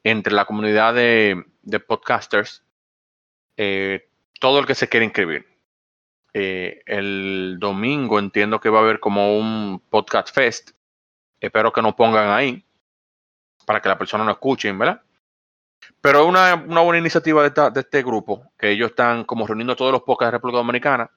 entre 0.04 0.34
la 0.34 0.46
comunidad 0.46 0.94
de, 0.94 1.44
de 1.64 1.80
podcasters 1.80 2.64
eh, 3.58 4.08
todo 4.40 4.60
el 4.60 4.66
que 4.66 4.76
se 4.76 4.88
quiere 4.88 5.06
inscribir. 5.06 5.48
Eh, 6.34 6.82
el 6.86 7.58
domingo 7.60 8.20
entiendo 8.20 8.60
que 8.60 8.70
va 8.70 8.80
a 8.80 8.84
haber 8.84 9.00
como 9.00 9.38
un 9.38 9.82
podcast 9.90 10.34
fest 10.34 10.72
espero 11.42 11.74
que 11.74 11.82
nos 11.82 11.96
pongan 11.96 12.30
ahí 12.30 12.64
para 13.66 13.82
que 13.82 13.90
la 13.90 13.98
persona 13.98 14.24
no 14.24 14.32
escuchen, 14.32 14.78
¿verdad? 14.78 15.02
Pero 16.02 16.22
es 16.22 16.26
una, 16.28 16.56
una 16.56 16.82
buena 16.82 17.00
iniciativa 17.00 17.42
de, 17.42 17.48
esta- 17.50 17.70
de 17.70 17.80
este 17.82 18.02
grupo, 18.04 18.52
que 18.58 18.72
ellos 18.72 18.92
están 18.92 19.24
como 19.24 19.46
reuniendo 19.48 19.76
todos 19.76 19.92
los 19.92 20.04
podcasts 20.04 20.32
de 20.32 20.38
República 20.38 20.58
Dominicana. 20.58 21.10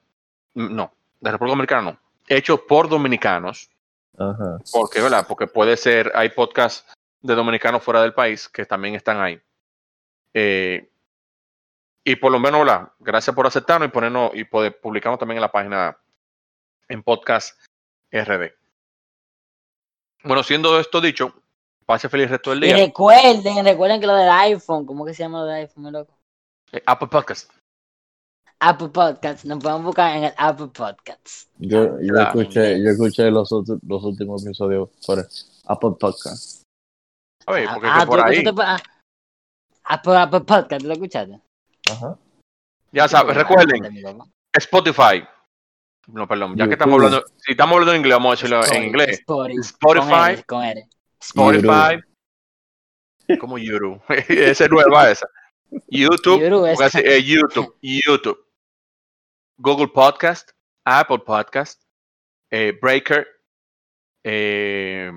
Mm, 0.53 0.75
No, 0.75 0.93
de 1.19 1.31
República 1.31 1.51
Dominicana 1.53 1.81
no. 1.91 1.99
Hechos 2.27 2.61
por 2.61 2.89
dominicanos, 2.89 3.69
Ajá. 4.17 4.57
porque, 4.71 5.01
¿verdad? 5.01 5.25
Porque 5.27 5.47
puede 5.47 5.77
ser, 5.77 6.11
hay 6.15 6.29
podcasts 6.29 6.85
de 7.21 7.35
dominicanos 7.35 7.83
fuera 7.83 8.01
del 8.01 8.13
país 8.13 8.47
que 8.49 8.65
también 8.65 8.95
están 8.95 9.19
ahí. 9.21 9.39
Eh, 10.33 10.89
y 12.03 12.15
por 12.17 12.31
lo 12.31 12.39
menos, 12.39 12.59
¿verdad? 12.61 12.91
Gracias 12.99 13.35
por 13.35 13.47
aceptarnos 13.47 13.87
y 13.87 13.91
ponernos 13.91 14.31
y 14.35 14.43
poder 14.43 14.79
publicarnos 14.79 15.19
también 15.19 15.37
en 15.37 15.41
la 15.41 15.51
página 15.51 15.97
en 16.87 17.01
podcast 17.01 17.59
RD. 18.11 18.51
Bueno, 20.23 20.43
siendo 20.43 20.79
esto 20.79 21.01
dicho, 21.01 21.33
pase 21.85 22.09
feliz 22.09 22.29
resto 22.29 22.51
del 22.51 22.63
Y 22.63 22.67
día. 22.67 22.77
recuerden, 22.85 23.63
recuerden 23.63 23.99
que 24.01 24.07
lo 24.07 24.15
del 24.15 24.29
iPhone, 24.29 24.85
¿cómo 24.85 25.05
que 25.05 25.13
se 25.13 25.23
llama 25.23 25.39
lo 25.39 25.45
del 25.45 25.55
iPhone, 25.63 25.83
mi 25.85 25.91
loco? 25.91 26.17
Eh, 26.71 26.81
Apple 26.85 27.07
Podcast. 27.07 27.51
Apple 28.59 28.87
Podcasts, 28.89 29.45
nos 29.45 29.61
pueden 29.61 29.83
buscar 29.83 30.15
en 30.15 30.23
el 30.25 30.33
Apple 30.37 30.67
Podcasts. 30.67 31.49
Yo, 31.57 31.99
yo 32.01 32.13
Claro. 32.13 32.39
escuché, 32.39 32.81
yo 32.81 32.89
escuché 32.89 33.29
los, 33.29 33.51
otros- 33.51 33.79
los 33.85 34.03
últimos 34.03 34.45
episodios 34.45 34.89
por 35.05 35.19
Apple 35.19 35.91
Podcast. 35.99 36.63
Oye, 37.47 37.67
porque 37.71 37.87
ah, 37.91 37.99
que 37.99 38.05
por 38.07 38.17
tú 38.17 38.23
lo 38.23 38.29
ahí, 38.29 38.43
por- 38.43 38.63
ah, 38.65 38.77
Apple, 39.83 40.17
Apple 40.17 40.39
Podcast, 40.41 40.81
¿lo 40.83 40.93
escuchaste? 40.93 41.39
Ajá. 41.91 42.17
ya 42.91 43.07
sabes, 43.07 43.35
recuerden. 43.35 43.83
Spotify, 44.57 45.23
No, 46.07 46.27
perdón, 46.27 46.55
ya 46.55 46.65
que 46.67 46.73
estamos 46.73 46.95
hablando, 46.95 47.23
si 47.37 47.51
estamos 47.51 47.73
hablando 47.73 47.91
en 47.93 47.97
inglés, 47.99 48.13
vamos 48.15 48.29
a 48.29 48.31
decirlo 48.35 48.65
en 48.77 48.83
inglés. 48.83 49.19
Spotify. 49.19 49.59
Spotify. 49.59 50.85
Como 53.39 53.57
YouTube. 53.57 54.01
esa 54.29 54.65
es 54.65 54.71
nueva 54.71 55.11
esa. 55.11 55.27
YouTube. 55.87 56.41
Eh, 57.03 57.23
YouTube. 57.23 57.75
YouTube. 57.81 58.45
Google 59.57 59.87
Podcast. 59.87 60.51
Apple 60.85 61.19
Podcast. 61.19 61.81
Eh, 62.51 62.77
Breaker. 62.81 63.27
Eh, 64.23 65.11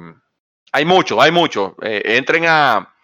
hay 0.73 0.85
mucho, 0.85 1.21
hay 1.21 1.31
mucho. 1.31 1.77
entren 1.81 2.45
a, 2.47 2.95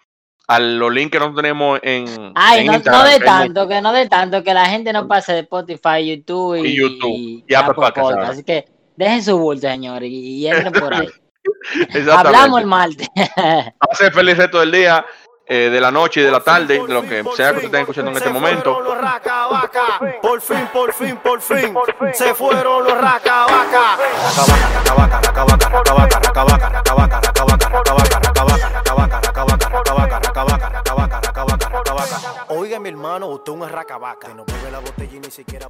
a 0.47 0.59
los 0.59 0.93
links 0.93 1.11
que 1.11 1.19
nosotros 1.19 1.41
tenemos 1.41 1.79
en. 1.83 2.31
Ay, 2.35 2.65
no, 2.65 2.73
no, 2.73 3.03
de 3.03 3.19
tanto, 3.19 3.67
que 3.67 3.81
no 3.81 3.93
de 3.93 4.07
tanto, 4.07 4.43
que 4.43 4.53
la 4.53 4.65
gente 4.65 4.93
no 4.93 5.07
pase 5.07 5.33
de 5.33 5.39
Spotify, 5.39 6.05
YouTube 6.05 6.63
y, 6.63 6.75
YouTube. 6.75 7.43
Y, 7.47 7.53
Apple 7.53 7.73
Podcast. 7.73 8.17
Así 8.19 8.43
que 8.43 8.65
dejen 8.95 9.23
su 9.23 9.37
bulto, 9.37 9.67
señores, 9.67 10.09
y, 10.11 10.47
entren 10.47 10.73
por 10.73 10.93
ahí. 10.93 11.07
Hablamos 12.11 12.61
el 12.61 12.67
martes. 12.67 13.07
Hace 13.79 14.11
feliz 14.11 14.37
resto 14.37 14.59
del 14.59 14.71
día. 14.71 15.05
Eh, 15.47 15.69
de 15.69 15.79
la 15.79 15.91
noche 15.91 16.21
y 16.21 16.23
de 16.23 16.31
la 16.31 16.39
tarde, 16.39 16.81
de 16.87 16.91
lo 16.91 17.03
que 17.03 17.23
sea 17.35 17.53
que 17.53 17.67
estén 17.67 17.81
escuchando 17.81 18.09
en 18.09 18.17
este 18.17 18.31
momento. 18.31 18.81
Por 20.19 20.41
fin, 20.41 20.67
por 20.73 20.91
fin, 20.91 21.17
por 21.17 21.39
fin, 21.39 21.75
se 22.13 22.33
fueron 22.33 22.83
los 22.83 22.99
raca 22.99 23.45
vaca. 23.45 23.97
Oiga, 32.47 32.79
mi 32.79 32.89
hermano, 32.89 33.27
usted 33.27 33.51
un 33.51 33.69
raca 33.69 33.99
vaca. 33.99 34.27
Que 34.29 34.33
no 34.33 34.45
mueve 34.47 34.71
la 34.71 34.79
botella 34.79 35.15
y 35.15 35.19
ni 35.19 35.29
siquiera 35.29 35.69